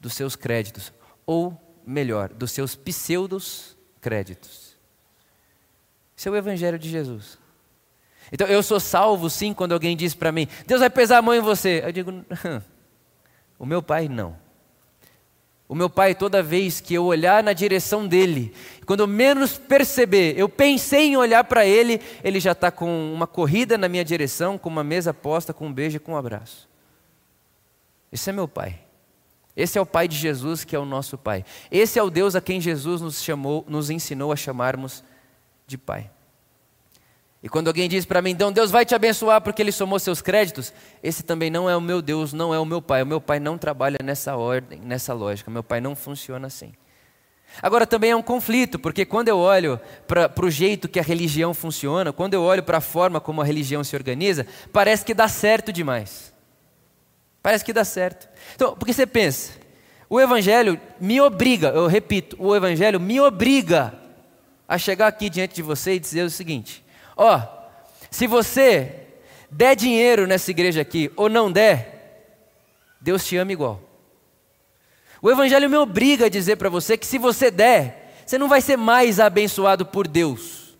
dos 0.00 0.14
seus 0.14 0.34
créditos. 0.34 0.92
Ou, 1.24 1.56
melhor, 1.86 2.28
dos 2.28 2.50
seus 2.50 2.74
pseudos 2.74 3.76
créditos. 4.00 4.76
Esse 6.16 6.28
é 6.28 6.30
o 6.30 6.36
Evangelho 6.36 6.78
de 6.78 6.88
Jesus. 6.88 7.38
Então 8.32 8.46
eu 8.46 8.62
sou 8.62 8.80
salvo 8.80 9.28
sim 9.28 9.52
quando 9.52 9.72
alguém 9.72 9.96
diz 9.96 10.14
para 10.14 10.32
mim, 10.32 10.48
Deus 10.66 10.80
vai 10.80 10.88
pesar 10.88 11.18
a 11.18 11.22
mão 11.22 11.34
em 11.34 11.40
você. 11.40 11.82
Eu 11.84 11.92
digo, 11.92 12.24
o 13.58 13.66
meu 13.66 13.82
pai 13.82 14.08
não. 14.08 14.41
O 15.72 15.74
meu 15.74 15.88
pai, 15.88 16.14
toda 16.14 16.42
vez 16.42 16.82
que 16.82 16.92
eu 16.92 17.06
olhar 17.06 17.42
na 17.42 17.54
direção 17.54 18.06
dele, 18.06 18.52
quando 18.84 19.00
eu 19.00 19.06
menos 19.06 19.56
perceber, 19.56 20.38
eu 20.38 20.46
pensei 20.46 21.06
em 21.06 21.16
olhar 21.16 21.44
para 21.44 21.64
ele, 21.64 21.98
ele 22.22 22.38
já 22.40 22.52
está 22.52 22.70
com 22.70 23.10
uma 23.10 23.26
corrida 23.26 23.78
na 23.78 23.88
minha 23.88 24.04
direção, 24.04 24.58
com 24.58 24.68
uma 24.68 24.84
mesa 24.84 25.14
posta, 25.14 25.54
com 25.54 25.68
um 25.68 25.72
beijo 25.72 25.96
e 25.96 25.98
com 25.98 26.12
um 26.12 26.16
abraço. 26.18 26.68
Esse 28.12 28.28
é 28.28 28.34
meu 28.34 28.46
pai. 28.46 28.80
Esse 29.56 29.78
é 29.78 29.80
o 29.80 29.86
pai 29.86 30.06
de 30.06 30.14
Jesus, 30.14 30.62
que 30.62 30.76
é 30.76 30.78
o 30.78 30.84
nosso 30.84 31.16
pai. 31.16 31.42
Esse 31.70 31.98
é 31.98 32.02
o 32.02 32.10
Deus 32.10 32.36
a 32.36 32.42
quem 32.42 32.60
Jesus 32.60 33.00
nos 33.00 33.22
chamou, 33.22 33.64
nos 33.66 33.88
ensinou 33.88 34.30
a 34.30 34.36
chamarmos 34.36 35.02
de 35.66 35.78
pai. 35.78 36.10
E 37.42 37.48
quando 37.48 37.66
alguém 37.68 37.88
diz 37.88 38.04
para 38.04 38.22
mim, 38.22 38.30
então 38.30 38.52
Deus 38.52 38.70
vai 38.70 38.84
te 38.84 38.94
abençoar 38.94 39.40
porque 39.40 39.60
Ele 39.60 39.72
somou 39.72 39.98
seus 39.98 40.22
créditos, 40.22 40.72
esse 41.02 41.24
também 41.24 41.50
não 41.50 41.68
é 41.68 41.76
o 41.76 41.80
meu 41.80 42.00
Deus, 42.00 42.32
não 42.32 42.54
é 42.54 42.58
o 42.58 42.64
meu 42.64 42.80
Pai. 42.80 43.02
O 43.02 43.06
meu 43.06 43.20
Pai 43.20 43.40
não 43.40 43.58
trabalha 43.58 43.98
nessa 44.02 44.36
ordem, 44.36 44.80
nessa 44.80 45.12
lógica. 45.12 45.50
Meu 45.50 45.64
Pai 45.64 45.80
não 45.80 45.96
funciona 45.96 46.46
assim. 46.46 46.72
Agora 47.60 47.86
também 47.86 48.12
é 48.12 48.16
um 48.16 48.22
conflito, 48.22 48.78
porque 48.78 49.04
quando 49.04 49.28
eu 49.28 49.38
olho 49.38 49.78
para 50.06 50.32
o 50.40 50.50
jeito 50.50 50.88
que 50.88 51.00
a 51.00 51.02
religião 51.02 51.52
funciona, 51.52 52.12
quando 52.12 52.34
eu 52.34 52.42
olho 52.42 52.62
para 52.62 52.78
a 52.78 52.80
forma 52.80 53.20
como 53.20 53.42
a 53.42 53.44
religião 53.44 53.82
se 53.84 53.94
organiza, 53.94 54.46
parece 54.72 55.04
que 55.04 55.12
dá 55.12 55.28
certo 55.28 55.72
demais. 55.72 56.32
Parece 57.42 57.64
que 57.64 57.72
dá 57.72 57.84
certo. 57.84 58.28
Então, 58.54 58.76
porque 58.76 58.92
você 58.92 59.04
pensa, 59.04 59.52
o 60.08 60.20
Evangelho 60.20 60.80
me 61.00 61.20
obriga, 61.20 61.68
eu 61.68 61.86
repito, 61.88 62.36
o 62.38 62.54
Evangelho 62.54 63.00
me 63.00 63.20
obriga 63.20 63.94
a 64.66 64.78
chegar 64.78 65.08
aqui 65.08 65.28
diante 65.28 65.54
de 65.54 65.62
você 65.62 65.94
e 65.94 65.98
dizer 65.98 66.22
o 66.22 66.30
seguinte: 66.30 66.82
Ó, 67.16 67.40
se 68.10 68.26
você 68.26 69.06
der 69.50 69.76
dinheiro 69.76 70.26
nessa 70.26 70.50
igreja 70.50 70.80
aqui 70.80 71.10
ou 71.16 71.28
não 71.28 71.50
der, 71.50 71.92
Deus 73.00 73.24
te 73.24 73.36
ama 73.36 73.52
igual. 73.52 73.80
O 75.20 75.30
Evangelho 75.30 75.70
me 75.70 75.76
obriga 75.76 76.26
a 76.26 76.28
dizer 76.28 76.56
para 76.56 76.68
você 76.68 76.96
que 76.96 77.06
se 77.06 77.18
você 77.18 77.50
der, 77.50 78.22
você 78.26 78.38
não 78.38 78.48
vai 78.48 78.60
ser 78.60 78.76
mais 78.76 79.20
abençoado 79.20 79.84
por 79.84 80.08
Deus. 80.08 80.76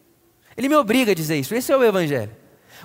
Ele 0.57 0.69
me 0.69 0.77
obriga 0.77 1.13
a 1.13 1.15
dizer 1.15 1.37
isso. 1.37 1.55
Esse 1.55 1.73
é 1.73 1.77
o 1.77 1.85
Evangelho. 1.85 2.35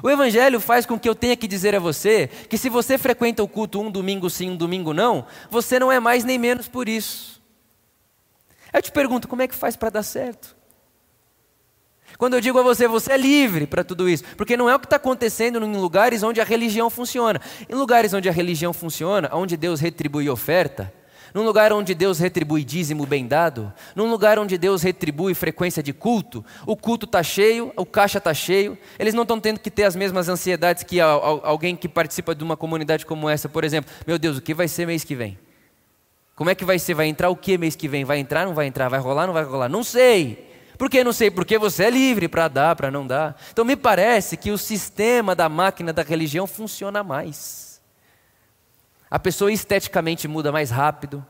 O 0.03 0.09
Evangelho 0.09 0.59
faz 0.59 0.85
com 0.85 0.99
que 0.99 1.09
eu 1.09 1.15
tenha 1.15 1.35
que 1.35 1.47
dizer 1.47 1.75
a 1.75 1.79
você 1.79 2.27
que 2.27 2.57
se 2.57 2.69
você 2.69 2.97
frequenta 2.97 3.41
o 3.41 3.47
culto 3.47 3.81
um 3.81 3.89
domingo 3.89 4.29
sim, 4.29 4.51
um 4.51 4.55
domingo 4.55 4.93
não, 4.93 5.25
você 5.49 5.79
não 5.79 5.91
é 5.91 5.99
mais 5.99 6.23
nem 6.23 6.37
menos 6.37 6.67
por 6.67 6.87
isso. 6.87 7.41
Eu 8.71 8.81
te 8.81 8.91
pergunto, 8.91 9.27
como 9.27 9.41
é 9.41 9.47
que 9.47 9.55
faz 9.55 9.75
para 9.75 9.89
dar 9.89 10.03
certo? 10.03 10.56
Quando 12.17 12.33
eu 12.33 12.41
digo 12.41 12.57
a 12.57 12.63
você, 12.63 12.87
você 12.87 13.13
é 13.13 13.17
livre 13.17 13.67
para 13.67 13.83
tudo 13.83 14.09
isso, 14.09 14.23
porque 14.35 14.57
não 14.57 14.69
é 14.69 14.75
o 14.75 14.79
que 14.79 14.87
está 14.87 14.95
acontecendo 14.95 15.63
em 15.63 15.75
lugares 15.75 16.23
onde 16.23 16.41
a 16.41 16.43
religião 16.43 16.89
funciona. 16.89 17.39
Em 17.69 17.75
lugares 17.75 18.13
onde 18.13 18.27
a 18.27 18.31
religião 18.31 18.73
funciona, 18.73 19.29
onde 19.33 19.55
Deus 19.55 19.79
retribui 19.79 20.27
oferta, 20.27 20.91
num 21.33 21.43
lugar 21.43 21.71
onde 21.71 21.93
Deus 21.93 22.17
retribui 22.17 22.63
dízimo 22.63 23.05
bem 23.05 23.27
dado, 23.27 23.71
num 23.95 24.09
lugar 24.09 24.39
onde 24.39 24.57
Deus 24.57 24.81
retribui 24.81 25.35
frequência 25.35 25.83
de 25.83 25.93
culto, 25.93 26.43
o 26.65 26.75
culto 26.75 27.05
está 27.05 27.21
cheio, 27.21 27.71
o 27.75 27.85
caixa 27.85 28.17
está 28.17 28.33
cheio, 28.33 28.75
eles 28.97 29.13
não 29.13 29.21
estão 29.21 29.39
tendo 29.39 29.59
que 29.59 29.69
ter 29.69 29.83
as 29.83 29.95
mesmas 29.95 30.27
ansiedades 30.27 30.81
que 30.81 30.99
alguém 30.99 31.75
que 31.75 31.87
participa 31.87 32.33
de 32.33 32.43
uma 32.43 32.57
comunidade 32.57 33.05
como 33.05 33.29
essa, 33.29 33.47
por 33.47 33.63
exemplo. 33.63 33.91
Meu 34.07 34.17
Deus, 34.17 34.37
o 34.37 34.41
que 34.41 34.55
vai 34.55 34.67
ser 34.67 34.87
mês 34.87 35.03
que 35.03 35.13
vem? 35.13 35.37
Como 36.35 36.49
é 36.49 36.55
que 36.55 36.65
vai 36.65 36.79
ser? 36.79 36.95
Vai 36.95 37.07
entrar 37.07 37.29
o 37.29 37.35
que 37.35 37.57
mês 37.57 37.75
que 37.75 37.87
vem? 37.87 38.03
Vai 38.03 38.17
entrar, 38.17 38.45
não 38.45 38.55
vai 38.55 38.65
entrar? 38.65 38.89
Vai 38.89 38.99
rolar, 38.99 39.27
não 39.27 39.33
vai 39.33 39.43
rolar? 39.43 39.69
Não 39.69 39.83
sei. 39.83 40.46
Por 40.77 40.89
que 40.89 41.03
não 41.03 41.11
sei? 41.11 41.31
Porque 41.31 41.57
você 41.57 41.85
é 41.85 41.89
livre 41.89 42.27
para 42.27 42.47
dar, 42.47 42.75
para 42.75 42.91
não 42.91 43.05
dar. 43.05 43.35
Então 43.51 43.65
me 43.65 43.75
parece 43.75 44.37
que 44.37 44.51
o 44.51 44.57
sistema 44.57 45.33
da 45.33 45.49
máquina 45.49 45.91
da 45.91 46.03
religião 46.03 46.45
funciona 46.45 47.03
mais. 47.03 47.81
A 49.09 49.17
pessoa 49.17 49.51
esteticamente 49.51 50.27
muda 50.27 50.51
mais 50.51 50.69
rápido, 50.69 51.25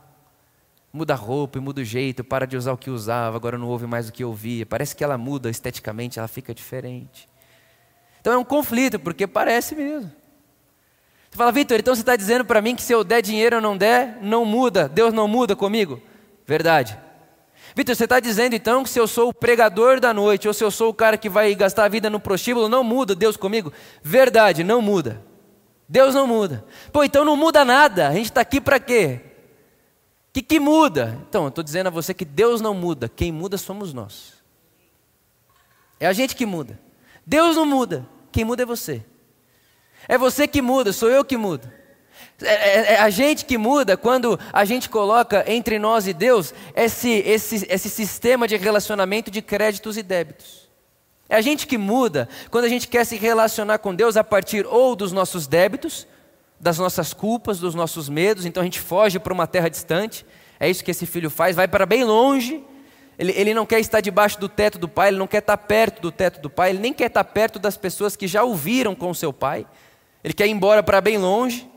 muda 0.92 1.14
a 1.14 1.16
roupa 1.16 1.60
muda 1.60 1.80
o 1.80 1.84
jeito, 1.84 2.24
para 2.24 2.46
de 2.46 2.56
usar 2.56 2.72
o 2.72 2.76
que 2.76 2.90
usava, 2.90 3.36
agora 3.36 3.56
não 3.56 3.68
ouve 3.68 3.86
mais 3.86 4.08
o 4.08 4.12
que 4.12 4.24
ouvia. 4.24 4.66
Parece 4.66 4.94
que 4.94 5.04
ela 5.04 5.16
muda 5.16 5.48
esteticamente, 5.48 6.18
ela 6.18 6.28
fica 6.28 6.52
diferente. 6.54 7.28
Então 8.20 8.32
é 8.32 8.36
um 8.36 8.44
conflito, 8.44 8.98
porque 8.98 9.26
parece 9.26 9.74
mesmo. 9.74 10.10
Você 11.30 11.36
fala, 11.36 11.52
Vitor, 11.52 11.78
então 11.78 11.94
você 11.94 12.02
está 12.02 12.16
dizendo 12.16 12.44
para 12.44 12.60
mim 12.60 12.74
que 12.74 12.82
se 12.82 12.92
eu 12.92 13.04
der 13.04 13.22
dinheiro 13.22 13.56
ou 13.56 13.62
não 13.62 13.76
der, 13.76 14.18
não 14.20 14.44
muda, 14.44 14.88
Deus 14.88 15.12
não 15.12 15.28
muda 15.28 15.54
comigo? 15.54 16.02
Verdade. 16.46 16.98
Vitor, 17.74 17.94
você 17.94 18.04
está 18.04 18.20
dizendo 18.20 18.54
então 18.54 18.82
que 18.82 18.90
se 18.90 18.98
eu 18.98 19.06
sou 19.06 19.28
o 19.28 19.34
pregador 19.34 20.00
da 20.00 20.12
noite, 20.12 20.48
ou 20.48 20.54
se 20.54 20.64
eu 20.64 20.70
sou 20.70 20.90
o 20.90 20.94
cara 20.94 21.16
que 21.16 21.28
vai 21.28 21.54
gastar 21.54 21.84
a 21.84 21.88
vida 21.88 22.10
no 22.10 22.20
prostíbulo, 22.20 22.68
não 22.68 22.82
muda 22.82 23.14
Deus 23.14 23.36
comigo? 23.36 23.72
Verdade, 24.02 24.64
não 24.64 24.82
muda. 24.82 25.22
Deus 25.88 26.14
não 26.14 26.26
muda. 26.26 26.64
Pô, 26.92 27.02
então 27.04 27.24
não 27.24 27.36
muda 27.36 27.64
nada. 27.64 28.08
A 28.08 28.12
gente 28.12 28.26
está 28.26 28.40
aqui 28.40 28.60
para 28.60 28.78
quê? 28.78 29.20
O 30.28 30.32
que, 30.32 30.42
que 30.42 30.60
muda? 30.60 31.18
Então, 31.28 31.44
eu 31.44 31.48
estou 31.48 31.64
dizendo 31.64 31.86
a 31.86 31.90
você 31.90 32.12
que 32.12 32.24
Deus 32.24 32.60
não 32.60 32.74
muda. 32.74 33.08
Quem 33.08 33.32
muda 33.32 33.56
somos 33.56 33.94
nós. 33.94 34.34
É 35.98 36.06
a 36.06 36.12
gente 36.12 36.36
que 36.36 36.44
muda. 36.44 36.78
Deus 37.26 37.56
não 37.56 37.64
muda. 37.64 38.06
Quem 38.30 38.44
muda 38.44 38.62
é 38.62 38.66
você. 38.66 39.04
É 40.06 40.16
você 40.16 40.46
que 40.46 40.62
muda, 40.62 40.92
sou 40.92 41.10
eu 41.10 41.24
que 41.24 41.36
mudo. 41.36 41.70
É, 42.40 42.46
é, 42.52 42.92
é, 42.92 43.00
a 43.00 43.10
gente 43.10 43.44
que 43.44 43.58
muda 43.58 43.96
quando 43.96 44.38
a 44.52 44.64
gente 44.64 44.88
coloca 44.88 45.44
entre 45.48 45.76
nós 45.78 46.06
e 46.06 46.12
Deus 46.12 46.54
esse, 46.74 47.10
esse, 47.10 47.66
esse 47.68 47.90
sistema 47.90 48.46
de 48.46 48.56
relacionamento 48.56 49.30
de 49.30 49.42
créditos 49.42 49.96
e 49.96 50.02
débitos. 50.02 50.68
É 51.28 51.36
a 51.36 51.40
gente 51.40 51.66
que 51.66 51.76
muda 51.76 52.28
quando 52.50 52.64
a 52.64 52.68
gente 52.68 52.86
quer 52.86 53.04
se 53.04 53.16
relacionar 53.16 53.78
com 53.78 53.94
Deus 53.94 54.16
a 54.16 54.22
partir 54.22 54.64
ou 54.66 54.94
dos 54.94 55.10
nossos 55.10 55.48
débitos, 55.48 56.06
das 56.60 56.78
nossas 56.78 57.12
culpas, 57.12 57.58
dos 57.58 57.74
nossos 57.74 58.08
medos, 58.08 58.46
então 58.46 58.60
a 58.60 58.64
gente 58.64 58.80
foge 58.80 59.18
para 59.18 59.32
uma 59.32 59.46
terra 59.46 59.68
distante. 59.68 60.24
É 60.60 60.70
isso 60.70 60.84
que 60.84 60.92
esse 60.92 61.06
filho 61.06 61.30
faz, 61.30 61.56
vai 61.56 61.66
para 61.66 61.86
bem 61.86 62.04
longe. 62.04 62.62
Ele, 63.18 63.32
ele 63.32 63.52
não 63.52 63.66
quer 63.66 63.80
estar 63.80 64.00
debaixo 64.00 64.38
do 64.38 64.48
teto 64.48 64.78
do 64.78 64.88
pai, 64.88 65.08
ele 65.08 65.18
não 65.18 65.26
quer 65.26 65.38
estar 65.38 65.56
perto 65.56 66.00
do 66.00 66.12
teto 66.12 66.40
do 66.40 66.48
pai, 66.48 66.70
ele 66.70 66.78
nem 66.78 66.92
quer 66.92 67.06
estar 67.06 67.24
perto 67.24 67.58
das 67.58 67.76
pessoas 67.76 68.14
que 68.14 68.28
já 68.28 68.44
ouviram 68.44 68.94
com 68.94 69.12
seu 69.12 69.32
pai. 69.32 69.66
Ele 70.22 70.34
quer 70.34 70.46
ir 70.46 70.50
embora 70.50 70.84
para 70.84 71.00
bem 71.00 71.18
longe. 71.18 71.68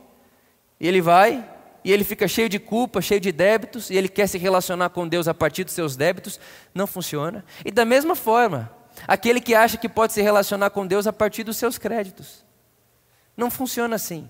E 0.82 0.88
ele 0.88 1.00
vai, 1.00 1.48
e 1.86 1.92
ele 1.92 2.04
fica 2.04 2.28
cheio 2.28 2.50
de 2.50 2.58
culpa, 2.58 3.04
cheio 3.04 3.22
de 3.22 3.32
débitos, 3.32 3.92
e 3.92 3.96
ele 3.96 4.10
quer 4.10 4.26
se 4.26 4.40
relacionar 4.40 4.90
com 4.90 5.08
Deus 5.08 5.28
a 5.28 5.34
partir 5.34 5.64
dos 5.64 5.74
seus 5.74 5.96
débitos, 5.96 6.40
não 6.74 6.88
funciona. 6.88 7.46
E 7.64 7.70
da 7.70 7.86
mesma 7.86 8.16
forma, 8.16 8.72
aquele 9.08 9.40
que 9.40 9.54
acha 9.54 9.78
que 9.78 9.88
pode 9.88 10.12
se 10.12 10.24
relacionar 10.24 10.72
com 10.72 10.88
Deus 10.88 11.06
a 11.06 11.14
partir 11.14 11.44
dos 11.44 11.56
seus 11.56 11.78
créditos, 11.78 12.44
não 13.38 13.52
funciona 13.52 13.96
assim. 13.96 14.28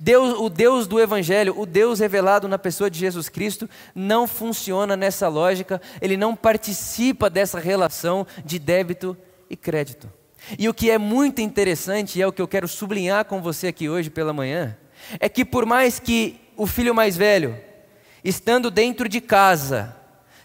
Deus, 0.00 0.38
o 0.40 0.48
Deus 0.48 0.86
do 0.86 0.98
Evangelho, 0.98 1.54
o 1.60 1.66
Deus 1.66 2.00
revelado 2.00 2.48
na 2.48 2.58
pessoa 2.58 2.90
de 2.90 2.98
Jesus 2.98 3.28
Cristo, 3.28 3.68
não 3.94 4.26
funciona 4.26 4.96
nessa 4.96 5.28
lógica, 5.28 5.78
ele 6.00 6.16
não 6.16 6.34
participa 6.34 7.28
dessa 7.28 7.58
relação 7.58 8.26
de 8.42 8.58
débito 8.58 9.14
e 9.50 9.56
crédito. 9.56 10.10
E 10.58 10.70
o 10.70 10.74
que 10.74 10.90
é 10.90 10.96
muito 10.96 11.42
interessante, 11.42 12.18
e 12.18 12.22
é 12.22 12.26
o 12.26 12.32
que 12.32 12.40
eu 12.40 12.48
quero 12.48 12.66
sublinhar 12.66 13.26
com 13.26 13.42
você 13.42 13.66
aqui 13.66 13.90
hoje 13.90 14.08
pela 14.08 14.32
manhã, 14.32 14.74
é 15.20 15.28
que 15.28 15.44
por 15.44 15.66
mais 15.66 15.98
que 15.98 16.40
o 16.56 16.66
filho 16.66 16.94
mais 16.94 17.16
velho, 17.16 17.58
estando 18.24 18.70
dentro 18.70 19.08
de 19.08 19.20
casa, 19.20 19.94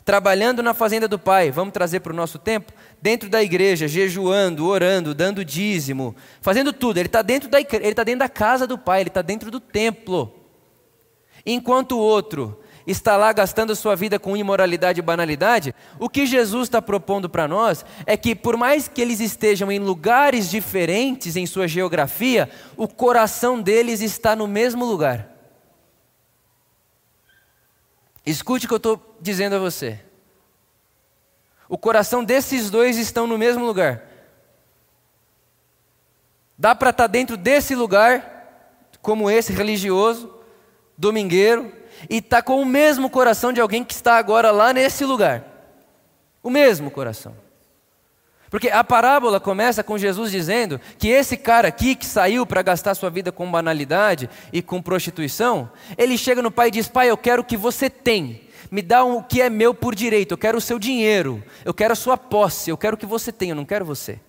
trabalhando 0.03 0.61
na 0.61 0.73
fazenda 0.73 1.07
do 1.07 1.17
pai, 1.17 1.51
vamos 1.51 1.73
trazer 1.73 1.99
para 1.99 2.13
o 2.13 2.15
nosso 2.15 2.37
tempo, 2.37 2.73
dentro 3.01 3.29
da 3.29 3.41
igreja, 3.41 3.87
jejuando, 3.87 4.67
orando, 4.67 5.13
dando 5.13 5.43
dízimo, 5.45 6.15
fazendo 6.41 6.73
tudo, 6.73 6.97
ele 6.97 7.07
está 7.07 7.21
dentro, 7.21 7.49
da, 7.49 7.59
ele 7.59 7.93
tá 7.93 8.03
dentro 8.03 8.19
da 8.19 8.29
casa 8.29 8.67
do 8.67 8.77
pai, 8.77 9.01
ele 9.01 9.09
está 9.09 9.21
dentro 9.21 9.49
do 9.49 9.59
templo. 9.59 10.33
Enquanto 11.45 11.93
o 11.93 11.99
outro 11.99 12.59
está 12.91 13.17
lá 13.17 13.33
gastando 13.33 13.75
sua 13.75 13.95
vida 13.95 14.19
com 14.19 14.37
imoralidade 14.37 14.99
e 14.99 15.01
banalidade, 15.01 15.73
o 15.99 16.09
que 16.09 16.25
Jesus 16.25 16.67
está 16.67 16.81
propondo 16.81 17.29
para 17.29 17.47
nós 17.47 17.85
é 18.05 18.15
que, 18.15 18.35
por 18.35 18.57
mais 18.57 18.87
que 18.87 19.01
eles 19.01 19.19
estejam 19.19 19.71
em 19.71 19.79
lugares 19.79 20.49
diferentes 20.49 21.35
em 21.35 21.45
sua 21.45 21.67
geografia, 21.67 22.49
o 22.77 22.87
coração 22.87 23.61
deles 23.61 24.01
está 24.01 24.35
no 24.35 24.47
mesmo 24.47 24.85
lugar. 24.85 25.29
Escute 28.25 28.65
o 28.65 28.67
que 28.67 28.73
eu 28.73 28.77
estou 28.77 29.17
dizendo 29.19 29.55
a 29.55 29.59
você. 29.59 29.99
O 31.67 31.77
coração 31.77 32.23
desses 32.23 32.69
dois 32.69 32.97
estão 32.97 33.25
no 33.25 33.37
mesmo 33.37 33.65
lugar. 33.65 34.03
Dá 36.57 36.75
para 36.75 36.91
estar 36.91 37.05
tá 37.05 37.07
dentro 37.07 37.35
desse 37.35 37.73
lugar, 37.73 38.89
como 39.01 39.31
esse 39.31 39.51
religioso, 39.51 40.31
domingueiro, 40.95 41.80
e 42.09 42.17
está 42.17 42.41
com 42.41 42.61
o 42.61 42.65
mesmo 42.65 43.09
coração 43.09 43.51
de 43.53 43.61
alguém 43.61 43.83
que 43.83 43.93
está 43.93 44.17
agora 44.17 44.51
lá 44.51 44.73
nesse 44.73 45.05
lugar. 45.05 45.43
O 46.43 46.49
mesmo 46.49 46.89
coração. 46.89 47.35
Porque 48.51 48.69
a 48.69 48.83
parábola 48.83 49.39
começa 49.39 49.81
com 49.81 49.97
Jesus 49.97 50.29
dizendo 50.29 50.79
que 50.97 51.07
esse 51.07 51.37
cara 51.37 51.69
aqui 51.69 51.95
que 51.95 52.05
saiu 52.05 52.45
para 52.45 52.61
gastar 52.61 52.93
sua 52.95 53.09
vida 53.09 53.31
com 53.31 53.49
banalidade 53.49 54.29
e 54.51 54.61
com 54.61 54.81
prostituição, 54.81 55.71
ele 55.97 56.17
chega 56.17 56.41
no 56.41 56.51
pai 56.51 56.67
e 56.67 56.71
diz: 56.71 56.89
Pai, 56.89 57.09
eu 57.09 57.15
quero 57.15 57.45
que 57.45 57.55
você 57.55 57.89
tenha. 57.89 58.41
me 58.69 58.81
dá 58.81 59.05
o 59.05 59.23
que 59.23 59.41
é 59.41 59.49
meu 59.49 59.73
por 59.73 59.95
direito, 59.95 60.33
eu 60.33 60.37
quero 60.37 60.57
o 60.57 60.61
seu 60.61 60.77
dinheiro, 60.77 61.41
eu 61.63 61.73
quero 61.73 61.93
a 61.93 61.95
sua 61.95 62.17
posse, 62.17 62.69
eu 62.69 62.77
quero 62.77 62.95
o 62.95 62.97
que 62.97 63.05
você 63.05 63.31
tem, 63.31 63.51
eu 63.51 63.55
não 63.55 63.65
quero 63.65 63.85
você. 63.85 64.19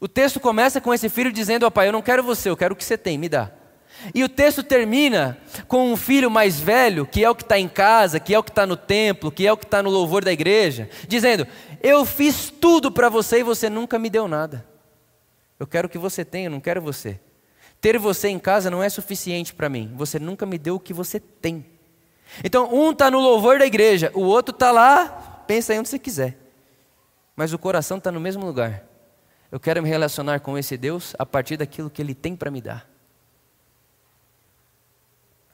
O 0.00 0.08
texto 0.08 0.40
começa 0.40 0.80
com 0.80 0.94
esse 0.94 1.10
filho 1.10 1.30
dizendo 1.30 1.66
ao 1.66 1.70
pai: 1.70 1.88
Eu 1.88 1.92
não 1.92 2.00
quero 2.00 2.22
você, 2.22 2.48
eu 2.48 2.56
quero 2.56 2.72
o 2.72 2.76
que 2.76 2.84
você 2.84 2.96
tem, 2.96 3.18
me 3.18 3.28
dá. 3.28 3.50
E 4.14 4.24
o 4.24 4.28
texto 4.28 4.62
termina 4.62 5.38
com 5.68 5.92
um 5.92 5.96
filho 5.96 6.30
mais 6.30 6.58
velho, 6.58 7.06
que 7.06 7.24
é 7.24 7.30
o 7.30 7.34
que 7.34 7.42
está 7.42 7.58
em 7.58 7.68
casa, 7.68 8.18
que 8.18 8.34
é 8.34 8.38
o 8.38 8.42
que 8.42 8.50
está 8.50 8.66
no 8.66 8.76
templo, 8.76 9.30
que 9.30 9.46
é 9.46 9.52
o 9.52 9.56
que 9.56 9.64
está 9.64 9.82
no 9.82 9.90
louvor 9.90 10.24
da 10.24 10.32
igreja, 10.32 10.88
dizendo: 11.06 11.46
Eu 11.80 12.04
fiz 12.04 12.50
tudo 12.50 12.90
para 12.90 13.08
você 13.08 13.40
e 13.40 13.42
você 13.42 13.70
nunca 13.70 13.98
me 13.98 14.10
deu 14.10 14.26
nada. 14.26 14.66
Eu 15.58 15.66
quero 15.66 15.88
que 15.88 15.98
você 15.98 16.24
tem, 16.24 16.46
eu 16.46 16.50
não 16.50 16.60
quero 16.60 16.80
você. 16.80 17.20
Ter 17.80 17.98
você 17.98 18.28
em 18.28 18.38
casa 18.38 18.70
não 18.70 18.82
é 18.82 18.88
suficiente 18.88 19.54
para 19.54 19.68
mim. 19.68 19.92
Você 19.96 20.18
nunca 20.18 20.46
me 20.46 20.58
deu 20.58 20.76
o 20.76 20.80
que 20.80 20.92
você 20.92 21.20
tem. 21.20 21.64
Então, 22.42 22.72
um 22.72 22.92
está 22.92 23.10
no 23.10 23.20
louvor 23.20 23.58
da 23.58 23.66
igreja, 23.66 24.10
o 24.14 24.22
outro 24.22 24.54
está 24.54 24.70
lá, 24.70 25.44
pensa 25.46 25.72
aí 25.72 25.78
onde 25.78 25.88
você 25.88 25.98
quiser. 25.98 26.38
Mas 27.36 27.52
o 27.52 27.58
coração 27.58 27.98
está 27.98 28.10
no 28.10 28.20
mesmo 28.20 28.44
lugar. 28.44 28.84
Eu 29.50 29.60
quero 29.60 29.82
me 29.82 29.88
relacionar 29.88 30.40
com 30.40 30.56
esse 30.56 30.76
Deus 30.76 31.14
a 31.18 31.26
partir 31.26 31.56
daquilo 31.56 31.90
que 31.90 32.00
Ele 32.00 32.14
tem 32.14 32.34
para 32.34 32.50
me 32.50 32.60
dar. 32.60 32.91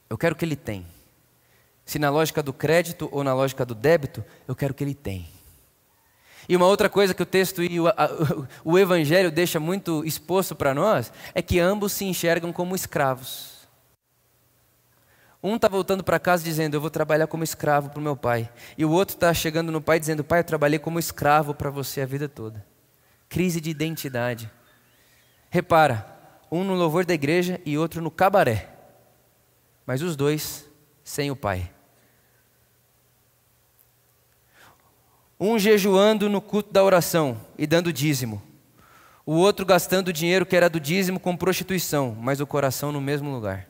Eu 0.09 0.17
quero 0.17 0.35
que 0.35 0.43
Ele 0.43 0.55
tem. 0.55 0.85
Se 1.85 1.99
na 1.99 2.09
lógica 2.09 2.41
do 2.41 2.53
crédito 2.53 3.09
ou 3.11 3.23
na 3.23 3.33
lógica 3.33 3.65
do 3.65 3.75
débito, 3.75 4.23
eu 4.47 4.55
quero 4.55 4.73
que 4.73 4.83
Ele 4.83 4.95
tem. 4.95 5.27
E 6.47 6.55
uma 6.55 6.65
outra 6.65 6.89
coisa 6.89 7.13
que 7.13 7.21
o 7.21 7.25
texto 7.25 7.61
e 7.61 7.79
o, 7.79 7.87
a, 7.87 8.09
o 8.63 8.77
Evangelho 8.77 9.31
deixa 9.31 9.59
muito 9.59 10.03
exposto 10.05 10.55
para 10.55 10.73
nós 10.73 11.11
é 11.35 11.41
que 11.41 11.59
ambos 11.59 11.91
se 11.91 12.05
enxergam 12.05 12.51
como 12.51 12.75
escravos. 12.75 13.59
Um 15.41 15.55
está 15.55 15.67
voltando 15.67 16.03
para 16.03 16.19
casa 16.19 16.43
dizendo, 16.43 16.73
eu 16.73 16.81
vou 16.81 16.89
trabalhar 16.89 17.27
como 17.27 17.43
escravo 17.43 17.89
para 17.89 17.99
o 17.99 18.03
meu 18.03 18.15
pai. 18.15 18.49
E 18.77 18.83
o 18.83 18.91
outro 18.91 19.15
está 19.15 19.33
chegando 19.33 19.71
no 19.71 19.81
pai 19.81 19.99
dizendo, 19.99 20.23
pai, 20.23 20.39
eu 20.39 20.43
trabalhei 20.43 20.79
como 20.79 20.99
escravo 20.99 21.53
para 21.53 21.69
você 21.69 22.01
a 22.01 22.05
vida 22.05 22.27
toda 22.27 22.65
crise 23.29 23.61
de 23.61 23.69
identidade. 23.69 24.49
Repara, 25.51 26.05
um 26.51 26.63
no 26.63 26.73
louvor 26.73 27.05
da 27.05 27.13
igreja 27.13 27.61
e 27.63 27.77
outro 27.77 28.01
no 28.01 28.09
cabaré, 28.09 28.68
mas 29.89 30.03
os 30.03 30.15
dois 30.15 30.69
sem 31.03 31.31
o 31.31 31.35
Pai. 31.35 31.71
Um 35.39 35.57
jejuando 35.57 36.29
no 36.29 36.39
culto 36.39 36.71
da 36.71 36.83
oração 36.83 37.43
e 37.57 37.65
dando 37.65 37.91
dízimo, 37.91 38.39
o 39.25 39.33
outro 39.33 39.65
gastando 39.65 40.09
o 40.09 40.13
dinheiro 40.13 40.45
que 40.45 40.55
era 40.55 40.69
do 40.69 40.79
dízimo 40.79 41.19
com 41.19 41.35
prostituição, 41.35 42.15
mas 42.21 42.39
o 42.39 42.45
coração 42.45 42.91
no 42.91 43.01
mesmo 43.01 43.31
lugar. 43.31 43.67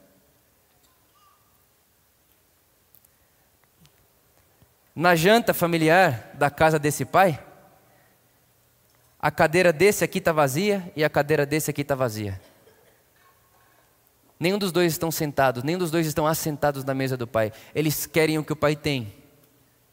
Na 4.94 5.16
janta 5.16 5.54
familiar 5.54 6.32
da 6.34 6.50
casa 6.50 6.78
desse 6.78 7.06
pai, 7.06 7.42
a 9.18 9.32
cadeira 9.32 9.72
desse 9.72 10.04
aqui 10.04 10.18
está 10.18 10.34
vazia 10.34 10.92
e 10.98 11.02
a 11.02 11.10
cadeira 11.10 11.46
desse 11.46 11.72
aqui 11.72 11.80
está 11.80 11.96
vazia. 11.96 12.42
Nenhum 14.40 14.58
dos 14.58 14.72
dois 14.72 14.94
estão 14.94 15.12
sentados, 15.12 15.64
nenhum 15.64 15.80
dos 15.80 15.92
dois 15.92 16.08
estão 16.08 16.26
assentados 16.26 16.86
na 16.86 16.94
mesa 16.94 17.18
do 17.18 17.28
Pai. 17.28 17.52
Eles 17.76 18.06
querem 18.06 18.38
o 18.38 18.44
que 18.44 18.54
o 18.54 18.56
Pai 18.56 18.76
tem, 18.76 19.14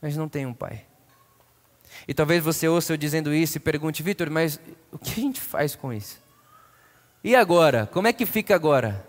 mas 0.01 0.17
não 0.17 0.29
tem 0.29 0.47
um 0.47 0.55
Pai. 0.55 0.85
E 2.07 2.15
talvez 2.15 2.45
você 2.45 2.69
ouça 2.69 2.93
eu 2.93 2.97
dizendo 2.97 3.35
isso 3.35 3.57
e 3.57 3.61
pergunte, 3.61 4.03
Vitor, 4.03 4.31
mas 4.31 4.61
o 4.93 4.99
que 4.99 5.13
a 5.13 5.23
gente 5.23 5.41
faz 5.41 5.75
com 5.75 5.93
isso? 5.93 6.21
E 7.25 7.35
agora? 7.35 7.87
Como 7.87 8.07
é 8.07 8.13
que 8.13 8.25
fica 8.25 8.55
agora? 8.55 9.05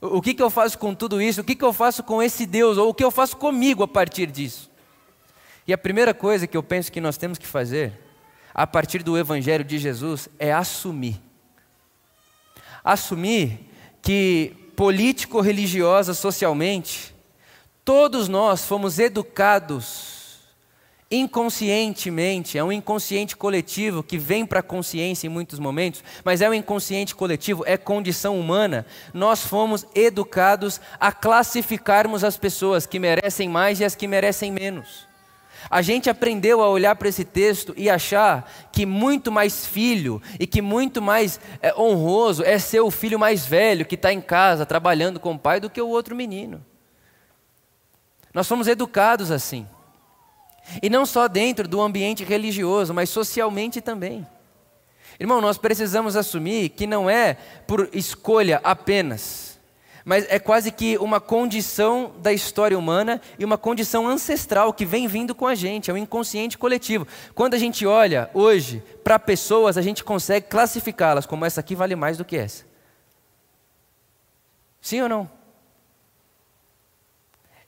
O 0.00 0.20
que, 0.20 0.34
que 0.34 0.42
eu 0.42 0.50
faço 0.50 0.78
com 0.78 0.94
tudo 0.94 1.22
isso? 1.22 1.40
O 1.40 1.44
que, 1.44 1.54
que 1.54 1.64
eu 1.64 1.72
faço 1.72 2.02
com 2.02 2.20
esse 2.20 2.46
Deus? 2.46 2.76
Ou 2.76 2.88
o 2.88 2.94
que 2.94 3.04
eu 3.04 3.10
faço 3.10 3.36
comigo 3.36 3.84
a 3.84 3.88
partir 3.88 4.26
disso? 4.26 4.68
E 5.66 5.72
a 5.72 5.78
primeira 5.78 6.12
coisa 6.12 6.46
que 6.46 6.56
eu 6.56 6.62
penso 6.62 6.90
que 6.90 7.00
nós 7.00 7.16
temos 7.16 7.38
que 7.38 7.46
fazer 7.46 7.92
a 8.54 8.66
partir 8.66 9.02
do 9.02 9.16
Evangelho 9.16 9.64
de 9.64 9.78
Jesus 9.78 10.28
é 10.38 10.52
assumir. 10.52 11.20
Assumir 12.82 13.67
que 14.08 14.56
político-religiosa, 14.74 16.14
socialmente, 16.14 17.14
todos 17.84 18.26
nós 18.26 18.64
fomos 18.64 18.98
educados 18.98 20.38
inconscientemente, 21.10 22.56
é 22.56 22.64
um 22.64 22.72
inconsciente 22.72 23.36
coletivo 23.36 24.02
que 24.02 24.16
vem 24.16 24.46
para 24.46 24.60
a 24.60 24.62
consciência 24.62 25.26
em 25.26 25.30
muitos 25.30 25.58
momentos, 25.58 26.02
mas 26.24 26.40
é 26.40 26.48
um 26.48 26.54
inconsciente 26.54 27.14
coletivo, 27.14 27.64
é 27.66 27.76
condição 27.76 28.40
humana. 28.40 28.86
Nós 29.12 29.44
fomos 29.44 29.84
educados 29.94 30.80
a 30.98 31.12
classificarmos 31.12 32.24
as 32.24 32.38
pessoas 32.38 32.86
que 32.86 32.98
merecem 32.98 33.46
mais 33.46 33.78
e 33.78 33.84
as 33.84 33.94
que 33.94 34.08
merecem 34.08 34.50
menos. 34.50 35.07
A 35.70 35.82
gente 35.82 36.08
aprendeu 36.08 36.62
a 36.62 36.68
olhar 36.68 36.94
para 36.96 37.08
esse 37.08 37.24
texto 37.24 37.74
e 37.76 37.90
achar 37.90 38.50
que 38.72 38.86
muito 38.86 39.30
mais 39.32 39.66
filho 39.66 40.22
e 40.38 40.46
que 40.46 40.62
muito 40.62 41.02
mais 41.02 41.40
é, 41.60 41.74
honroso 41.74 42.42
é 42.42 42.58
ser 42.58 42.80
o 42.80 42.90
filho 42.90 43.18
mais 43.18 43.44
velho 43.44 43.84
que 43.84 43.94
está 43.94 44.12
em 44.12 44.20
casa 44.20 44.64
trabalhando 44.64 45.18
com 45.18 45.32
o 45.32 45.38
pai 45.38 45.60
do 45.60 45.70
que 45.70 45.80
o 45.80 45.88
outro 45.88 46.14
menino. 46.14 46.64
Nós 48.32 48.46
fomos 48.46 48.68
educados 48.68 49.30
assim. 49.30 49.66
E 50.82 50.90
não 50.90 51.06
só 51.06 51.26
dentro 51.28 51.66
do 51.66 51.80
ambiente 51.80 52.24
religioso, 52.24 52.92
mas 52.92 53.08
socialmente 53.08 53.80
também. 53.80 54.26
Irmão, 55.18 55.40
nós 55.40 55.58
precisamos 55.58 56.14
assumir 56.14 56.68
que 56.68 56.86
não 56.86 57.08
é 57.08 57.34
por 57.66 57.88
escolha 57.92 58.60
apenas 58.62 59.47
mas 60.08 60.24
é 60.30 60.38
quase 60.38 60.72
que 60.72 60.96
uma 60.96 61.20
condição 61.20 62.12
da 62.22 62.32
história 62.32 62.78
humana 62.78 63.20
e 63.38 63.44
uma 63.44 63.58
condição 63.58 64.08
ancestral 64.08 64.72
que 64.72 64.86
vem 64.86 65.06
vindo 65.06 65.34
com 65.34 65.46
a 65.46 65.54
gente, 65.54 65.90
é 65.90 65.92
um 65.92 65.98
inconsciente 65.98 66.56
coletivo. 66.56 67.06
Quando 67.34 67.52
a 67.52 67.58
gente 67.58 67.84
olha 67.84 68.30
hoje 68.32 68.82
para 69.04 69.18
pessoas, 69.18 69.76
a 69.76 69.82
gente 69.82 70.02
consegue 70.02 70.46
classificá-las 70.46 71.26
como 71.26 71.44
essa 71.44 71.60
aqui 71.60 71.74
vale 71.74 71.94
mais 71.94 72.16
do 72.16 72.24
que 72.24 72.38
essa. 72.38 72.64
Sim 74.80 75.02
ou 75.02 75.10
não? 75.10 75.30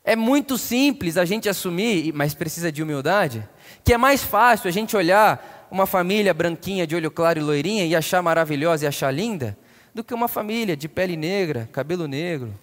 É 0.02 0.16
muito 0.16 0.56
simples 0.56 1.18
a 1.18 1.26
gente 1.26 1.46
assumir, 1.46 2.10
mas 2.14 2.32
precisa 2.32 2.72
de 2.72 2.82
humildade, 2.82 3.46
que 3.84 3.92
é 3.92 3.98
mais 3.98 4.24
fácil 4.24 4.66
a 4.66 4.72
gente 4.72 4.96
olhar 4.96 5.68
uma 5.70 5.84
família 5.84 6.32
branquinha 6.32 6.86
de 6.86 6.96
olho 6.96 7.10
claro 7.10 7.38
e 7.38 7.42
loirinha 7.42 7.84
e 7.84 7.94
achar 7.94 8.22
maravilhosa 8.22 8.86
e 8.86 8.88
achar 8.88 9.10
linda, 9.10 9.58
do 9.94 10.04
que 10.04 10.14
uma 10.14 10.28
família 10.28 10.76
de 10.76 10.88
pele 10.88 11.16
negra, 11.16 11.68
cabelo 11.72 12.06
negro, 12.06 12.58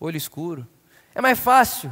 olho 0.00 0.16
escuro. 0.16 0.66
É 1.14 1.20
mais 1.20 1.38
fácil, 1.38 1.90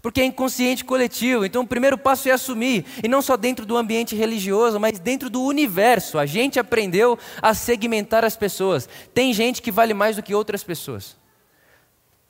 porque 0.00 0.20
é 0.20 0.24
inconsciente 0.24 0.84
coletivo. 0.84 1.44
Então, 1.44 1.62
o 1.62 1.66
primeiro 1.66 1.96
passo 1.96 2.28
é 2.28 2.32
assumir, 2.32 2.84
e 3.02 3.08
não 3.08 3.22
só 3.22 3.36
dentro 3.36 3.64
do 3.64 3.76
ambiente 3.76 4.16
religioso, 4.16 4.80
mas 4.80 4.98
dentro 4.98 5.30
do 5.30 5.42
universo. 5.42 6.18
A 6.18 6.26
gente 6.26 6.58
aprendeu 6.58 7.18
a 7.40 7.54
segmentar 7.54 8.24
as 8.24 8.36
pessoas. 8.36 8.88
Tem 9.14 9.32
gente 9.32 9.62
que 9.62 9.70
vale 9.70 9.94
mais 9.94 10.16
do 10.16 10.22
que 10.22 10.34
outras 10.34 10.64
pessoas. 10.64 11.16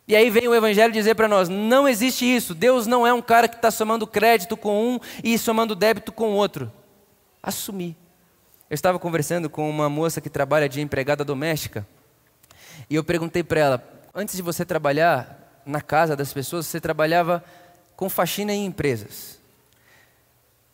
E 0.07 0.17
aí 0.17 0.29
vem 0.29 0.49
o 0.49 0.55
Evangelho 0.55 0.93
dizer 0.93 1.15
para 1.15 1.29
nós: 1.29 1.49
não 1.49 1.88
existe 1.88 2.25
isso. 2.25 2.55
Deus 2.55 2.87
não 2.87 3.07
é 3.07 3.12
um 3.12 3.23
cara 3.23 3.49
que 3.49 3.57
está 3.57 3.71
somando 3.71 4.07
crédito 4.07 4.57
com 4.57 4.95
um 4.95 5.01
e 5.23 5.38
somando 5.38 5.75
débito 5.75 6.12
com 6.12 6.33
outro. 6.33 6.71
Assumir. 7.43 7.97
Eu 8.73 8.75
estava 8.75 8.99
conversando 8.99 9.51
com 9.51 9.69
uma 9.69 9.91
moça 9.91 10.19
que 10.19 10.31
trabalha 10.31 10.67
de 10.67 10.81
empregada 10.81 11.23
doméstica 11.23 11.87
e 12.89 12.95
eu 12.95 13.05
perguntei 13.05 13.43
para 13.43 13.61
ela: 13.61 14.03
antes 14.15 14.35
de 14.35 14.41
você 14.41 14.65
trabalhar 14.65 15.61
na 15.67 15.83
casa 15.83 16.17
das 16.17 16.33
pessoas, 16.33 16.67
você 16.67 16.81
trabalhava 16.81 17.45
com 17.95 18.09
faxina 18.09 18.51
em 18.51 18.65
empresas. 18.65 19.39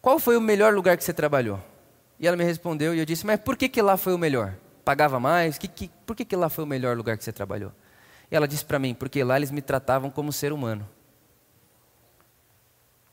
Qual 0.01 0.21
foi 0.21 0.37
o 0.37 0.41
melhor 0.41 0.73
lugar 0.75 0.97
que 0.97 1.03
você 1.03 1.13
trabalhou? 1.13 1.61
E 2.21 2.29
ela 2.29 2.37
me 2.37 2.45
respondeu 2.45 2.95
e 2.95 3.01
eu 3.01 3.05
disse: 3.05 3.27
Mas 3.27 3.41
por 3.41 3.57
que, 3.57 3.69
que 3.69 3.83
lá 3.83 3.97
foi 3.97 4.15
o 4.15 4.19
melhor? 4.19 4.55
Pagava 4.85 5.19
mais? 5.19 5.59
Que, 5.59 5.67
que, 5.67 5.91
por 6.07 6.15
que, 6.15 6.25
que 6.25 6.37
lá 6.37 6.49
foi 6.49 6.63
o 6.63 6.69
melhor 6.69 6.97
lugar 6.97 7.19
que 7.19 7.25
você 7.25 7.33
trabalhou? 7.33 7.73
E 8.31 8.37
ela 8.37 8.47
disse 8.47 8.65
para 8.65 8.79
mim: 8.79 8.95
Porque 8.95 9.25
lá 9.25 9.37
eles 9.37 9.51
me 9.51 9.61
tratavam 9.61 10.09
como 10.09 10.33
ser 10.33 10.53
humano. 10.53 10.89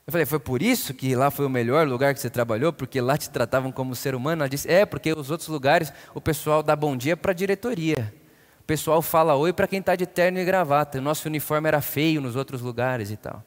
Eu 0.08 0.12
falei, 0.12 0.26
foi 0.26 0.40
por 0.40 0.62
isso 0.62 0.94
que 0.94 1.16
lá 1.16 1.32
foi 1.32 1.46
o 1.48 1.50
melhor 1.50 1.88
lugar 1.88 2.14
que 2.14 2.20
você 2.20 2.30
trabalhou? 2.30 2.72
Porque 2.72 3.02
lá 3.02 3.18
te 3.18 3.28
tratavam 3.30 3.72
como 3.72 3.96
ser 3.96 4.14
humano? 4.14 4.44
Ela 4.44 4.50
disse, 4.50 4.70
é, 4.70 4.86
porque 4.86 5.12
os 5.12 5.32
outros 5.32 5.50
lugares 5.50 5.92
o 6.14 6.22
pessoal 6.22 6.62
dá 6.62 6.76
bom 6.76 6.96
dia 6.96 7.18
para 7.18 7.32
a 7.32 7.36
diretoria. 7.36 8.14
O 8.60 8.64
pessoal 8.66 9.02
fala 9.02 9.36
oi 9.36 9.52
para 9.52 9.68
quem 9.68 9.80
está 9.80 9.96
de 9.96 10.06
terno 10.06 10.40
e 10.40 10.46
gravata. 10.46 11.00
O 11.00 11.02
nosso 11.02 11.28
uniforme 11.28 11.68
era 11.68 11.82
feio 11.82 12.22
nos 12.22 12.36
outros 12.36 12.62
lugares 12.62 13.10
e 13.10 13.18
tal. 13.18 13.44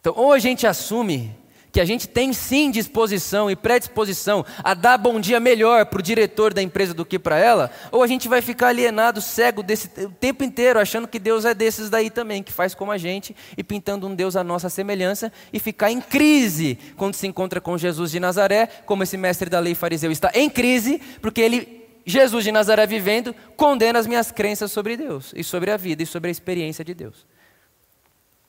Então, 0.00 0.14
ou 0.16 0.32
a 0.32 0.38
gente 0.38 0.64
assume 0.64 1.36
que 1.70 1.80
a 1.80 1.84
gente 1.84 2.08
tem 2.08 2.32
sim 2.32 2.70
disposição 2.70 3.50
e 3.50 3.56
predisposição 3.56 4.44
a 4.64 4.74
dar 4.74 4.98
bom 4.98 5.20
dia 5.20 5.38
melhor 5.38 5.86
para 5.86 5.98
o 5.98 6.02
diretor 6.02 6.54
da 6.54 6.62
empresa 6.62 6.94
do 6.94 7.04
que 7.04 7.18
para 7.18 7.38
ela, 7.38 7.70
ou 7.90 8.02
a 8.02 8.06
gente 8.06 8.28
vai 8.28 8.40
ficar 8.40 8.68
alienado, 8.68 9.20
cego 9.20 9.62
desse, 9.62 9.88
o 10.04 10.10
tempo 10.10 10.42
inteiro, 10.44 10.78
achando 10.78 11.08
que 11.08 11.18
Deus 11.18 11.44
é 11.44 11.54
desses 11.54 11.90
daí 11.90 12.10
também, 12.10 12.42
que 12.42 12.52
faz 12.52 12.74
como 12.74 12.92
a 12.92 12.98
gente 12.98 13.34
e 13.56 13.62
pintando 13.62 14.06
um 14.06 14.14
Deus 14.14 14.36
à 14.36 14.44
nossa 14.44 14.68
semelhança 14.68 15.32
e 15.52 15.58
ficar 15.58 15.90
em 15.90 16.00
crise 16.00 16.78
quando 16.96 17.14
se 17.14 17.26
encontra 17.26 17.60
com 17.60 17.76
Jesus 17.76 18.10
de 18.10 18.20
Nazaré, 18.20 18.66
como 18.86 19.02
esse 19.02 19.16
mestre 19.16 19.50
da 19.50 19.60
lei 19.60 19.74
fariseu 19.74 20.10
está 20.10 20.30
em 20.34 20.48
crise, 20.48 21.00
porque 21.20 21.40
ele 21.40 21.78
Jesus 22.08 22.42
de 22.42 22.50
Nazaré 22.50 22.86
vivendo, 22.86 23.34
condena 23.54 23.98
as 23.98 24.06
minhas 24.06 24.32
crenças 24.32 24.72
sobre 24.72 24.96
Deus, 24.96 25.34
e 25.36 25.44
sobre 25.44 25.70
a 25.70 25.76
vida, 25.76 26.02
e 26.02 26.06
sobre 26.06 26.28
a 26.28 26.30
experiência 26.30 26.82
de 26.82 26.94
Deus. 26.94 27.26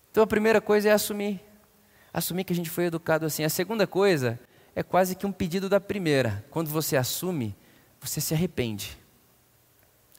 Então 0.10 0.24
a 0.24 0.28
primeira 0.28 0.62
coisa 0.62 0.88
é 0.88 0.92
assumir. 0.94 1.49
Assumir 2.14 2.44
que 2.44 2.54
a 2.54 2.56
gente 2.56 2.70
foi 2.70 2.86
educado 2.86 3.26
assim. 3.26 3.44
A 3.44 3.50
segunda 3.50 3.86
coisa 3.86 4.40
é 4.76 4.84
quase 4.84 5.16
que 5.16 5.26
um 5.26 5.32
pedido 5.32 5.70
da 5.70 5.80
primeira. 5.80 6.46
Quando 6.50 6.70
você 6.70 6.96
assume, 6.96 7.56
você 8.00 8.20
se 8.22 8.34
arrepende. 8.34 8.98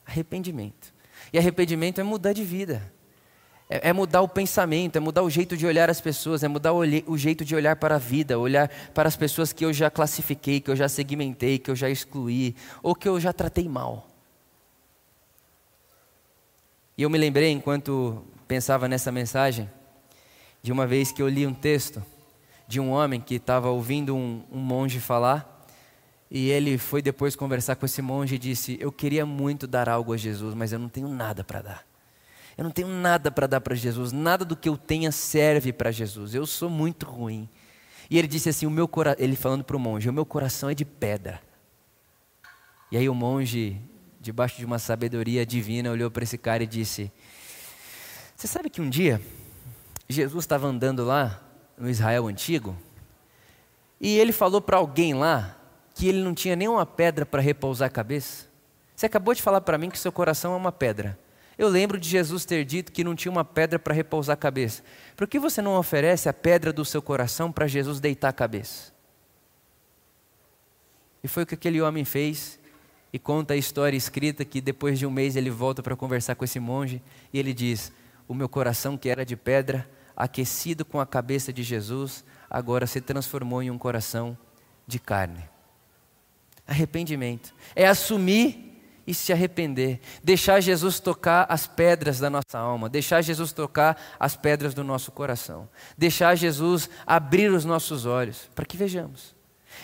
Arrependimento. 0.06 0.92
E 1.32 1.38
arrependimento 1.38 2.00
é 2.00 2.04
mudar 2.04 2.32
de 2.32 2.44
vida. 2.44 2.92
É, 3.68 3.90
é, 3.90 3.92
mudar 3.92 4.20
o 4.20 4.28
pensamento, 4.28 4.96
é 4.96 5.00
mudar 5.00 5.22
o 5.22 5.30
jeito 5.30 5.56
de 5.56 5.64
olhar 5.64 5.88
as 5.88 6.00
pessoas, 6.00 6.42
é 6.42 6.48
mudar 6.48 6.72
o, 6.72 6.80
o, 7.06 7.16
jeito 7.16 7.44
de 7.44 7.54
olhar 7.54 7.76
para 7.76 7.94
a 7.94 7.98
vida, 7.98 8.36
olhar 8.36 8.68
para 8.92 9.08
as 9.08 9.14
pessoas 9.14 9.52
que 9.52 9.64
eu 9.64 9.72
já 9.72 9.88
classifiquei, 9.88 10.60
que 10.60 10.70
eu 10.70 10.74
já 10.74 10.88
segmentei, 10.88 11.56
que 11.56 11.70
eu 11.70 11.76
já 11.76 11.88
excluí, 11.88 12.56
ou 12.82 12.96
que 12.96 13.08
eu 13.08 13.20
já 13.20 13.32
tratei 13.32 13.68
mal. 13.68 14.08
E 16.98 17.02
eu 17.02 17.08
me 17.08 17.16
lembrei, 17.16 17.50
enquanto 17.50 18.24
pensava 18.48 18.88
nessa 18.88 19.12
mensagem, 19.12 19.70
de 20.62 20.72
uma 20.72 20.86
vez 20.86 21.10
que 21.12 21.22
eu 21.22 21.28
li 21.28 21.46
um 21.46 21.54
texto 21.54 22.02
de 22.70 22.78
um 22.78 22.90
homem 22.90 23.20
que 23.20 23.34
estava 23.34 23.68
ouvindo 23.68 24.14
um, 24.14 24.44
um 24.50 24.60
monge 24.60 25.00
falar, 25.00 25.66
e 26.30 26.48
ele 26.50 26.78
foi 26.78 27.02
depois 27.02 27.34
conversar 27.34 27.74
com 27.74 27.84
esse 27.84 28.00
monge 28.00 28.36
e 28.36 28.38
disse: 28.38 28.78
Eu 28.80 28.92
queria 28.92 29.26
muito 29.26 29.66
dar 29.66 29.88
algo 29.88 30.12
a 30.12 30.16
Jesus, 30.16 30.54
mas 30.54 30.72
eu 30.72 30.78
não 30.78 30.88
tenho 30.88 31.08
nada 31.08 31.42
para 31.42 31.60
dar. 31.60 31.86
Eu 32.56 32.62
não 32.62 32.70
tenho 32.70 32.86
nada 32.86 33.30
para 33.30 33.48
dar 33.48 33.60
para 33.60 33.74
Jesus, 33.74 34.12
nada 34.12 34.44
do 34.44 34.54
que 34.54 34.68
eu 34.68 34.76
tenha 34.76 35.10
serve 35.10 35.72
para 35.72 35.90
Jesus. 35.90 36.32
Eu 36.32 36.46
sou 36.46 36.70
muito 36.70 37.04
ruim. 37.06 37.48
E 38.08 38.16
ele 38.16 38.28
disse 38.28 38.48
assim: 38.48 38.66
o 38.66 38.70
meu 38.70 38.86
cora... 38.86 39.16
ele 39.18 39.34
falando 39.34 39.64
para 39.64 39.76
o 39.76 39.80
monge, 39.80 40.08
o 40.08 40.12
meu 40.12 40.24
coração 40.24 40.70
é 40.70 40.74
de 40.74 40.84
pedra. 40.84 41.40
E 42.92 42.96
aí 42.96 43.08
o 43.08 43.14
monge, 43.14 43.80
debaixo 44.20 44.58
de 44.58 44.64
uma 44.64 44.78
sabedoria 44.78 45.44
divina, 45.44 45.90
olhou 45.90 46.10
para 46.12 46.22
esse 46.22 46.38
cara 46.38 46.62
e 46.62 46.66
disse: 46.66 47.10
Você 48.36 48.46
sabe 48.46 48.70
que 48.70 48.80
um 48.80 48.88
dia 48.88 49.20
Jesus 50.10 50.44
estava 50.44 50.66
andando 50.66 51.04
lá 51.04 51.40
no 51.78 51.88
Israel 51.88 52.26
antigo 52.26 52.76
e 54.00 54.18
ele 54.18 54.32
falou 54.32 54.60
para 54.60 54.78
alguém 54.78 55.14
lá 55.14 55.56
que 55.94 56.08
ele 56.08 56.22
não 56.22 56.34
tinha 56.34 56.56
nenhuma 56.56 56.86
pedra 56.86 57.26
para 57.26 57.42
repousar 57.42 57.86
a 57.86 57.90
cabeça? 57.90 58.48
Você 58.96 59.06
acabou 59.06 59.34
de 59.34 59.42
falar 59.42 59.60
para 59.60 59.78
mim 59.78 59.90
que 59.90 59.98
seu 59.98 60.10
coração 60.10 60.54
é 60.54 60.56
uma 60.56 60.72
pedra. 60.72 61.18
Eu 61.56 61.68
lembro 61.68 62.00
de 62.00 62.08
Jesus 62.08 62.44
ter 62.44 62.64
dito 62.64 62.90
que 62.90 63.04
não 63.04 63.14
tinha 63.14 63.30
uma 63.30 63.44
pedra 63.44 63.78
para 63.78 63.92
repousar 63.92 64.34
a 64.34 64.36
cabeça. 64.36 64.82
Por 65.14 65.28
que 65.28 65.38
você 65.38 65.60
não 65.60 65.76
oferece 65.76 66.28
a 66.28 66.32
pedra 66.32 66.72
do 66.72 66.84
seu 66.84 67.02
coração 67.02 67.52
para 67.52 67.66
Jesus 67.66 68.00
deitar 68.00 68.30
a 68.30 68.32
cabeça? 68.32 68.92
E 71.22 71.28
foi 71.28 71.42
o 71.42 71.46
que 71.46 71.54
aquele 71.54 71.82
homem 71.82 72.04
fez. 72.04 72.58
E 73.12 73.18
conta 73.18 73.54
a 73.54 73.56
história 73.56 73.96
escrita 73.96 74.44
que 74.44 74.60
depois 74.60 74.98
de 74.98 75.04
um 75.04 75.10
mês 75.10 75.36
ele 75.36 75.50
volta 75.50 75.82
para 75.82 75.96
conversar 75.96 76.34
com 76.34 76.44
esse 76.44 76.60
monge 76.60 77.02
e 77.32 77.38
ele 77.38 77.52
diz: 77.52 77.92
O 78.28 78.32
meu 78.32 78.48
coração 78.48 78.96
que 78.96 79.08
era 79.08 79.24
de 79.24 79.36
pedra, 79.36 79.86
aquecido 80.16 80.84
com 80.84 81.00
a 81.00 81.06
cabeça 81.06 81.52
de 81.52 81.62
Jesus, 81.62 82.24
agora 82.48 82.86
se 82.86 83.00
transformou 83.00 83.62
em 83.62 83.70
um 83.70 83.78
coração 83.78 84.36
de 84.86 84.98
carne. 84.98 85.48
Arrependimento 86.66 87.54
é 87.74 87.86
assumir 87.86 88.70
e 89.06 89.14
se 89.14 89.32
arrepender, 89.32 90.00
deixar 90.22 90.60
Jesus 90.60 91.00
tocar 91.00 91.46
as 91.48 91.66
pedras 91.66 92.20
da 92.20 92.30
nossa 92.30 92.58
alma, 92.58 92.88
deixar 92.88 93.22
Jesus 93.22 93.52
tocar 93.52 94.00
as 94.20 94.36
pedras 94.36 94.72
do 94.72 94.84
nosso 94.84 95.10
coração, 95.10 95.68
deixar 95.98 96.36
Jesus 96.36 96.88
abrir 97.06 97.50
os 97.50 97.64
nossos 97.64 98.06
olhos 98.06 98.48
para 98.54 98.64
que 98.64 98.76
vejamos. 98.76 99.34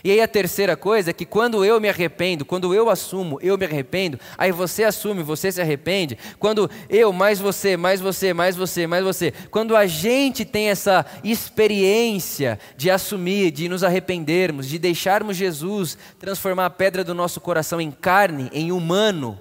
E 0.04 0.10
aí 0.10 0.20
a 0.20 0.28
terceira 0.28 0.76
coisa 0.76 1.10
é 1.10 1.12
que 1.12 1.24
quando 1.24 1.64
eu 1.64 1.80
me 1.80 1.88
arrependo, 1.88 2.44
quando 2.44 2.74
eu 2.74 2.88
assumo, 2.88 3.38
eu 3.42 3.56
me 3.56 3.64
arrependo, 3.64 4.18
aí 4.36 4.52
você 4.52 4.84
assume, 4.84 5.22
você 5.22 5.50
se 5.50 5.60
arrepende. 5.60 6.18
Quando 6.38 6.70
eu, 6.88 7.12
mais 7.12 7.38
você, 7.38 7.76
mais 7.76 8.00
você, 8.00 8.32
mais 8.32 8.56
você, 8.56 8.86
mais 8.86 9.04
você, 9.04 9.32
quando 9.50 9.76
a 9.76 9.86
gente 9.86 10.44
tem 10.44 10.68
essa 10.68 11.04
experiência 11.24 12.58
de 12.76 12.90
assumir, 12.90 13.50
de 13.50 13.68
nos 13.68 13.82
arrependermos, 13.82 14.68
de 14.68 14.78
deixarmos 14.78 15.36
Jesus 15.36 15.96
transformar 16.18 16.66
a 16.66 16.70
pedra 16.70 17.02
do 17.02 17.14
nosso 17.14 17.40
coração 17.40 17.80
em 17.80 17.90
carne, 17.90 18.50
em 18.52 18.72
humano, 18.72 19.38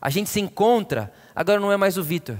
a 0.00 0.10
gente 0.10 0.30
se 0.30 0.40
encontra, 0.40 1.12
agora 1.34 1.60
não 1.60 1.72
é 1.72 1.76
mais 1.76 1.98
o 1.98 2.02
Vitor, 2.02 2.36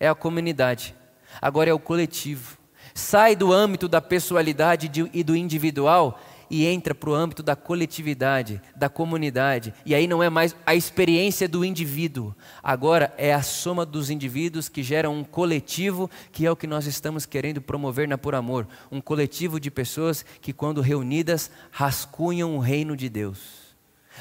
é 0.00 0.08
a 0.08 0.14
comunidade, 0.14 0.94
agora 1.40 1.70
é 1.70 1.74
o 1.74 1.78
coletivo. 1.78 2.58
Sai 2.94 3.34
do 3.34 3.52
âmbito 3.52 3.88
da 3.88 4.02
pessoalidade 4.02 4.90
e 5.14 5.24
do 5.24 5.34
individual 5.34 6.20
e 6.52 6.66
entra 6.66 6.94
para 6.94 7.08
o 7.08 7.14
âmbito 7.14 7.42
da 7.42 7.56
coletividade, 7.56 8.60
da 8.76 8.90
comunidade. 8.90 9.72
E 9.86 9.94
aí 9.94 10.06
não 10.06 10.22
é 10.22 10.28
mais 10.28 10.54
a 10.66 10.74
experiência 10.74 11.48
do 11.48 11.64
indivíduo, 11.64 12.34
agora 12.62 13.14
é 13.16 13.32
a 13.32 13.42
soma 13.42 13.86
dos 13.86 14.10
indivíduos 14.10 14.68
que 14.68 14.82
geram 14.82 15.18
um 15.18 15.24
coletivo, 15.24 16.10
que 16.30 16.44
é 16.44 16.50
o 16.50 16.56
que 16.56 16.66
nós 16.66 16.86
estamos 16.86 17.24
querendo 17.24 17.62
promover 17.62 18.06
na 18.06 18.18
Por 18.18 18.34
Amor. 18.34 18.68
Um 18.90 19.00
coletivo 19.00 19.58
de 19.58 19.70
pessoas 19.70 20.26
que, 20.42 20.52
quando 20.52 20.82
reunidas, 20.82 21.50
rascunham 21.70 22.54
o 22.54 22.60
reino 22.60 22.94
de 22.94 23.08
Deus. 23.08 23.38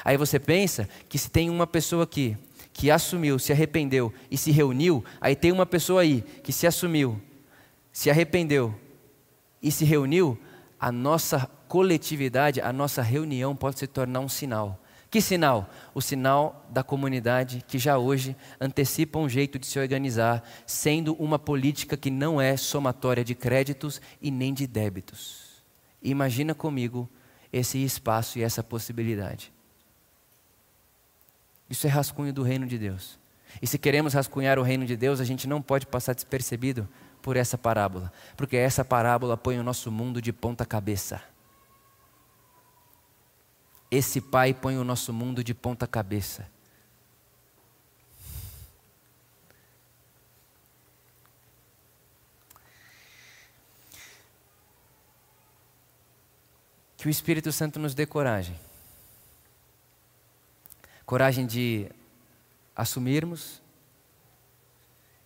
Aí 0.06 0.16
você 0.16 0.40
pensa 0.40 0.88
que 1.10 1.18
se 1.18 1.30
tem 1.30 1.50
uma 1.50 1.68
pessoa 1.68 2.06
aqui 2.06 2.38
que 2.72 2.90
assumiu, 2.90 3.38
se 3.40 3.52
arrependeu 3.52 4.14
e 4.32 4.38
se 4.38 4.52
reuniu, 4.52 5.04
aí 5.20 5.36
tem 5.36 5.52
uma 5.52 5.66
pessoa 5.66 6.00
aí 6.00 6.24
que 6.42 6.54
se 6.54 6.66
assumiu, 6.66 7.22
se 7.92 8.10
arrependeu 8.10 8.74
e 9.62 9.70
se 9.70 9.84
reuniu, 9.84 10.40
a 10.82 10.92
nossa 10.92 11.48
coletividade, 11.72 12.60
a 12.60 12.74
nossa 12.74 13.02
reunião 13.02 13.56
pode 13.56 13.80
se 13.80 13.88
tornar 13.88 14.20
um 14.20 14.28
sinal. 14.28 14.78
Que 15.10 15.22
sinal? 15.22 15.70
O 15.94 16.02
sinal 16.02 16.66
da 16.70 16.84
comunidade 16.84 17.64
que 17.66 17.80
já 17.80 17.98
hoje 17.98 18.36
antecipa 18.60 19.18
um 19.18 19.30
jeito 19.30 19.58
de 19.58 19.66
se 19.66 19.80
organizar, 19.80 20.44
sendo 20.66 21.14
uma 21.14 21.40
política 21.40 21.96
que 21.96 22.12
não 22.12 22.42
é 22.42 22.58
somatória 22.58 23.24
de 23.24 23.34
créditos 23.34 24.02
e 24.22 24.30
nem 24.30 24.54
de 24.54 24.68
débitos. 24.68 25.64
Imagina 26.04 26.54
comigo 26.54 27.10
esse 27.54 27.82
espaço 27.82 28.38
e 28.38 28.44
essa 28.44 28.62
possibilidade. 28.62 29.54
Isso 31.70 31.88
é 31.88 31.90
rascunho 31.90 32.34
do 32.34 32.44
reino 32.44 32.68
de 32.68 32.78
Deus. 32.78 33.18
E 33.62 33.66
se 33.66 33.78
queremos 33.78 34.14
rascunhar 34.14 34.60
o 34.60 34.64
reino 34.64 34.86
de 34.86 34.98
Deus, 34.98 35.22
a 35.22 35.26
gente 35.26 35.48
não 35.48 35.62
pode 35.62 35.88
passar 35.88 36.14
despercebido 36.14 36.86
por 37.22 37.38
essa 37.38 37.58
parábola, 37.58 38.12
porque 38.36 38.58
essa 38.58 38.84
parábola 38.84 39.38
põe 39.38 39.58
o 39.58 39.64
nosso 39.64 39.90
mundo 39.90 40.22
de 40.22 40.34
ponta 40.34 40.66
cabeça. 40.66 41.31
Esse 43.92 44.22
Pai 44.22 44.54
põe 44.54 44.78
o 44.78 44.86
nosso 44.86 45.12
mundo 45.12 45.44
de 45.44 45.54
ponta 45.54 45.86
cabeça. 45.86 46.48
Que 56.96 57.06
o 57.06 57.10
Espírito 57.10 57.52
Santo 57.52 57.80
nos 57.80 57.94
dê 57.94 58.06
coragem. 58.06 58.58
Coragem 61.06 61.46
de 61.46 61.92
assumirmos. 62.74 63.62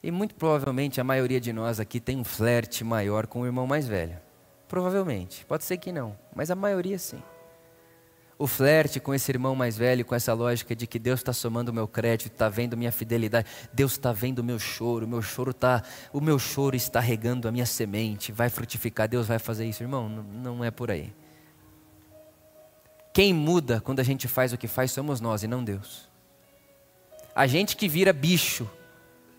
E 0.02 0.10
muito 0.10 0.34
provavelmente 0.34 1.00
a 1.00 1.04
maioria 1.04 1.40
de 1.40 1.54
nós 1.54 1.80
aqui 1.80 2.00
tem 2.00 2.18
um 2.18 2.24
flerte 2.24 2.84
maior 2.84 3.28
com 3.28 3.42
o 3.42 3.46
irmão 3.46 3.68
mais 3.68 3.88
velho. 3.88 4.20
Provavelmente. 4.68 5.46
Pode 5.46 5.64
ser 5.64 5.78
que 5.78 5.92
não, 5.92 6.18
mas 6.34 6.50
a 6.50 6.56
maioria 6.56 6.98
sim 6.98 7.22
o 8.38 8.48
flerte 8.48 9.00
com 9.00 9.14
esse 9.14 9.32
irmão 9.32 9.56
mais 9.56 9.78
velho, 9.78 10.04
com 10.04 10.14
essa 10.14 10.34
lógica 10.34 10.76
de 10.76 10.86
que 10.86 11.00
Deus 11.00 11.22
está 11.22 11.32
somando 11.32 11.72
o 11.72 11.74
meu 11.74 11.88
crédito, 11.88 12.32
está 12.32 12.50
vendo 12.50 12.76
minha 12.76 12.92
fidelidade, 12.92 13.48
Deus 13.72 13.94
está 13.94 14.12
vendo 14.12 14.40
o 14.40 14.44
meu 14.44 14.60
choro, 14.60 15.06
o 15.06 15.10
meu 15.10 15.22
choro 15.22 15.54
tá, 15.54 15.82
o 16.12 16.20
meu 16.20 16.38
choro 16.38 16.76
está 16.76 17.00
regando 17.00 17.48
a 17.48 17.52
minha 17.52 17.66
semente, 17.66 18.34
vai 18.34 18.50
frutificar, 18.50 19.08
Deus 19.08 19.28
vai 19.28 19.40
fazer 19.40 19.66
isso, 19.66 19.84
irmão, 19.84 20.10
não, 20.10 20.24
não 20.24 20.64
é 20.64 20.70
por 20.70 20.92
aí. 20.92 21.14
Quem 23.14 23.34
muda 23.34 23.80
quando 23.80 24.02
a 24.02 24.04
gente 24.04 24.28
faz 24.28 24.52
o 24.52 24.58
que 24.58 24.68
faz 24.68 24.92
somos 24.92 25.22
nós 25.22 25.42
e 25.42 25.48
não 25.48 25.64
Deus. 25.64 26.10
A 27.34 27.48
gente 27.48 27.78
que 27.78 27.88
vira 27.88 28.12
bicho, 28.12 28.70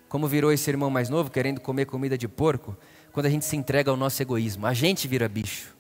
como 0.09 0.26
virou 0.26 0.50
esse 0.50 0.70
irmão 0.70 0.88
mais 0.88 1.11
novo, 1.11 1.30
querendo 1.30 1.61
comer 1.61 1.85
comida 1.85 2.16
de 2.16 2.26
porco, 2.26 2.74
quando 3.12 3.26
a 3.26 3.30
gente 3.30 3.44
se 3.44 3.54
entrega 3.54 3.90
ao 3.90 3.96
nosso 3.96 4.22
egoísmo, 4.22 4.66
a 4.66 4.72
gente 4.72 5.06
vira 5.06 5.28
bicho. 5.28 5.76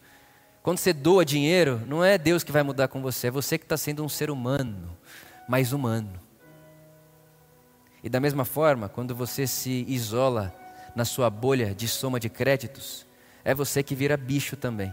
Quando 0.66 0.78
você 0.78 0.92
doa 0.92 1.24
dinheiro, 1.24 1.80
não 1.86 2.04
é 2.04 2.18
Deus 2.18 2.42
que 2.42 2.50
vai 2.50 2.64
mudar 2.64 2.88
com 2.88 3.00
você, 3.00 3.28
é 3.28 3.30
você 3.30 3.56
que 3.56 3.64
está 3.64 3.76
sendo 3.76 4.04
um 4.04 4.08
ser 4.08 4.32
humano, 4.32 4.98
mais 5.48 5.72
humano. 5.72 6.10
E 8.02 8.08
da 8.08 8.18
mesma 8.18 8.44
forma, 8.44 8.88
quando 8.88 9.14
você 9.14 9.46
se 9.46 9.84
isola 9.86 10.52
na 10.96 11.04
sua 11.04 11.30
bolha 11.30 11.72
de 11.72 11.86
soma 11.86 12.18
de 12.18 12.28
créditos, 12.28 13.06
é 13.44 13.54
você 13.54 13.80
que 13.80 13.94
vira 13.94 14.16
bicho 14.16 14.56
também. 14.56 14.92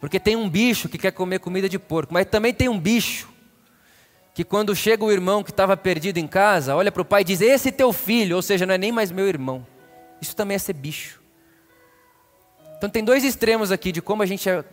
Porque 0.00 0.18
tem 0.18 0.34
um 0.34 0.48
bicho 0.48 0.88
que 0.88 0.96
quer 0.96 1.12
comer 1.12 1.40
comida 1.40 1.68
de 1.68 1.78
porco, 1.78 2.14
mas 2.14 2.24
também 2.24 2.54
tem 2.54 2.66
um 2.66 2.80
bicho 2.80 3.28
que 4.32 4.44
quando 4.44 4.74
chega 4.74 5.04
o 5.04 5.12
irmão 5.12 5.42
que 5.42 5.50
estava 5.50 5.76
perdido 5.76 6.16
em 6.16 6.26
casa, 6.26 6.74
olha 6.74 6.90
para 6.90 7.02
o 7.02 7.04
pai 7.04 7.20
e 7.20 7.24
diz: 7.24 7.42
Esse 7.42 7.70
teu 7.70 7.92
filho, 7.92 8.34
ou 8.36 8.40
seja, 8.40 8.64
não 8.64 8.72
é 8.72 8.78
nem 8.78 8.90
mais 8.90 9.10
meu 9.10 9.28
irmão. 9.28 9.66
Isso 10.22 10.34
também 10.34 10.54
é 10.54 10.58
ser 10.58 10.72
bicho. 10.72 11.22
Então 12.76 12.90
tem 12.90 13.04
dois 13.04 13.24
extremos 13.24 13.72
aqui 13.72 13.92
de 13.92 14.02
como 14.02 14.22
a 14.22 14.26
gente 14.26 14.48
é, 14.48 14.64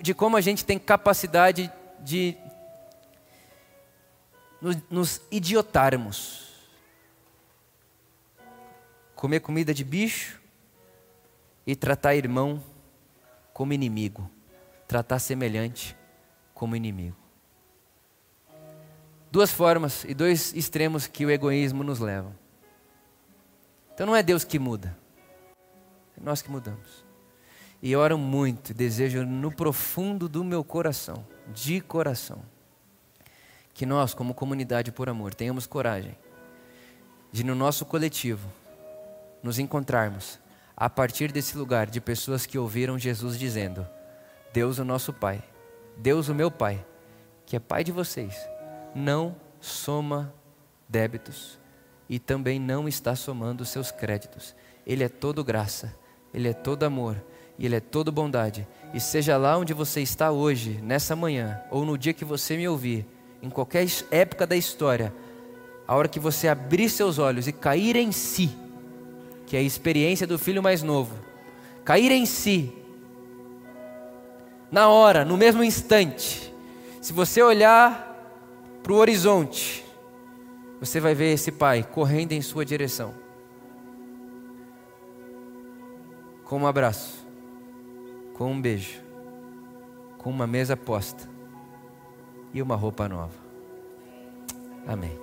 de 0.00 0.12
como 0.14 0.36
a 0.36 0.40
gente 0.40 0.64
tem 0.64 0.78
capacidade 0.78 1.70
de 2.00 2.36
nos, 4.90 5.20
idiotarmos. 5.30 6.50
Comer 9.14 9.40
comida 9.40 9.72
de 9.72 9.84
bicho 9.84 10.40
e 11.66 11.76
tratar 11.76 12.14
irmão 12.14 12.62
como 13.52 13.72
inimigo, 13.72 14.28
tratar 14.88 15.18
semelhante 15.18 15.96
como 16.54 16.74
inimigo. 16.74 17.16
Duas 19.30 19.50
formas 19.50 20.04
e 20.04 20.12
dois 20.12 20.52
extremos 20.54 21.06
que 21.06 21.24
o 21.24 21.30
egoísmo 21.30 21.84
nos 21.84 22.00
leva. 22.00 22.34
Então 23.94 24.06
não 24.06 24.16
é 24.16 24.22
Deus 24.22 24.44
que 24.44 24.58
muda, 24.58 24.96
é 26.16 26.20
nós 26.20 26.42
que 26.42 26.50
mudamos. 26.50 27.01
E 27.82 27.96
oro 27.96 28.16
muito, 28.16 28.72
desejo 28.72 29.26
no 29.26 29.50
profundo 29.50 30.28
do 30.28 30.44
meu 30.44 30.62
coração, 30.62 31.26
de 31.52 31.80
coração, 31.80 32.40
que 33.74 33.84
nós, 33.84 34.14
como 34.14 34.32
comunidade 34.32 34.92
por 34.92 35.08
amor, 35.08 35.34
tenhamos 35.34 35.66
coragem 35.66 36.16
de, 37.32 37.42
no 37.42 37.56
nosso 37.56 37.84
coletivo, 37.84 38.48
nos 39.42 39.58
encontrarmos 39.58 40.38
a 40.76 40.88
partir 40.88 41.32
desse 41.32 41.58
lugar 41.58 41.90
de 41.90 42.00
pessoas 42.00 42.46
que 42.46 42.56
ouviram 42.56 42.96
Jesus 42.96 43.36
dizendo: 43.36 43.84
Deus, 44.52 44.78
o 44.78 44.84
nosso 44.84 45.12
Pai, 45.12 45.42
Deus, 45.96 46.28
o 46.28 46.34
meu 46.36 46.52
Pai, 46.52 46.86
que 47.44 47.56
é 47.56 47.58
Pai 47.58 47.82
de 47.82 47.90
vocês, 47.90 48.36
não 48.94 49.34
soma 49.60 50.32
débitos 50.88 51.58
e 52.08 52.20
também 52.20 52.60
não 52.60 52.86
está 52.86 53.16
somando 53.16 53.64
seus 53.64 53.90
créditos. 53.90 54.54
Ele 54.86 55.02
é 55.02 55.08
todo 55.08 55.42
graça, 55.42 55.92
ele 56.32 56.48
é 56.48 56.52
todo 56.52 56.84
amor 56.84 57.16
e 57.58 57.66
ele 57.66 57.76
é 57.76 57.80
todo 57.80 58.12
bondade. 58.12 58.66
E 58.92 59.00
seja 59.00 59.36
lá 59.36 59.56
onde 59.56 59.72
você 59.72 60.00
está 60.00 60.30
hoje, 60.30 60.80
nessa 60.82 61.16
manhã, 61.16 61.60
ou 61.70 61.84
no 61.84 61.96
dia 61.96 62.12
que 62.12 62.24
você 62.24 62.56
me 62.56 62.68
ouvir, 62.68 63.06
em 63.42 63.50
qualquer 63.50 63.86
época 64.10 64.46
da 64.46 64.56
história, 64.56 65.12
a 65.86 65.96
hora 65.96 66.08
que 66.08 66.20
você 66.20 66.48
abrir 66.48 66.88
seus 66.88 67.18
olhos 67.18 67.48
e 67.48 67.52
cair 67.52 67.96
em 67.96 68.12
si, 68.12 68.56
que 69.46 69.56
é 69.56 69.60
a 69.60 69.62
experiência 69.62 70.26
do 70.26 70.38
filho 70.38 70.62
mais 70.62 70.82
novo, 70.82 71.14
cair 71.84 72.12
em 72.12 72.24
si, 72.24 72.72
na 74.70 74.88
hora, 74.88 75.24
no 75.24 75.36
mesmo 75.36 75.62
instante, 75.62 76.52
se 77.00 77.12
você 77.12 77.42
olhar 77.42 78.08
para 78.82 78.92
o 78.92 78.96
horizonte, 78.96 79.84
você 80.80 80.98
vai 80.98 81.14
ver 81.14 81.32
esse 81.32 81.52
pai 81.52 81.82
correndo 81.82 82.32
em 82.32 82.40
sua 82.40 82.64
direção, 82.64 83.12
com 86.44 86.58
um 86.58 86.66
abraço, 86.66 87.21
com 88.34 88.50
um 88.50 88.60
beijo, 88.60 89.00
com 90.18 90.30
uma 90.30 90.46
mesa 90.46 90.76
posta 90.76 91.28
e 92.52 92.60
uma 92.60 92.76
roupa 92.76 93.08
nova. 93.08 93.40
Amém. 94.86 95.21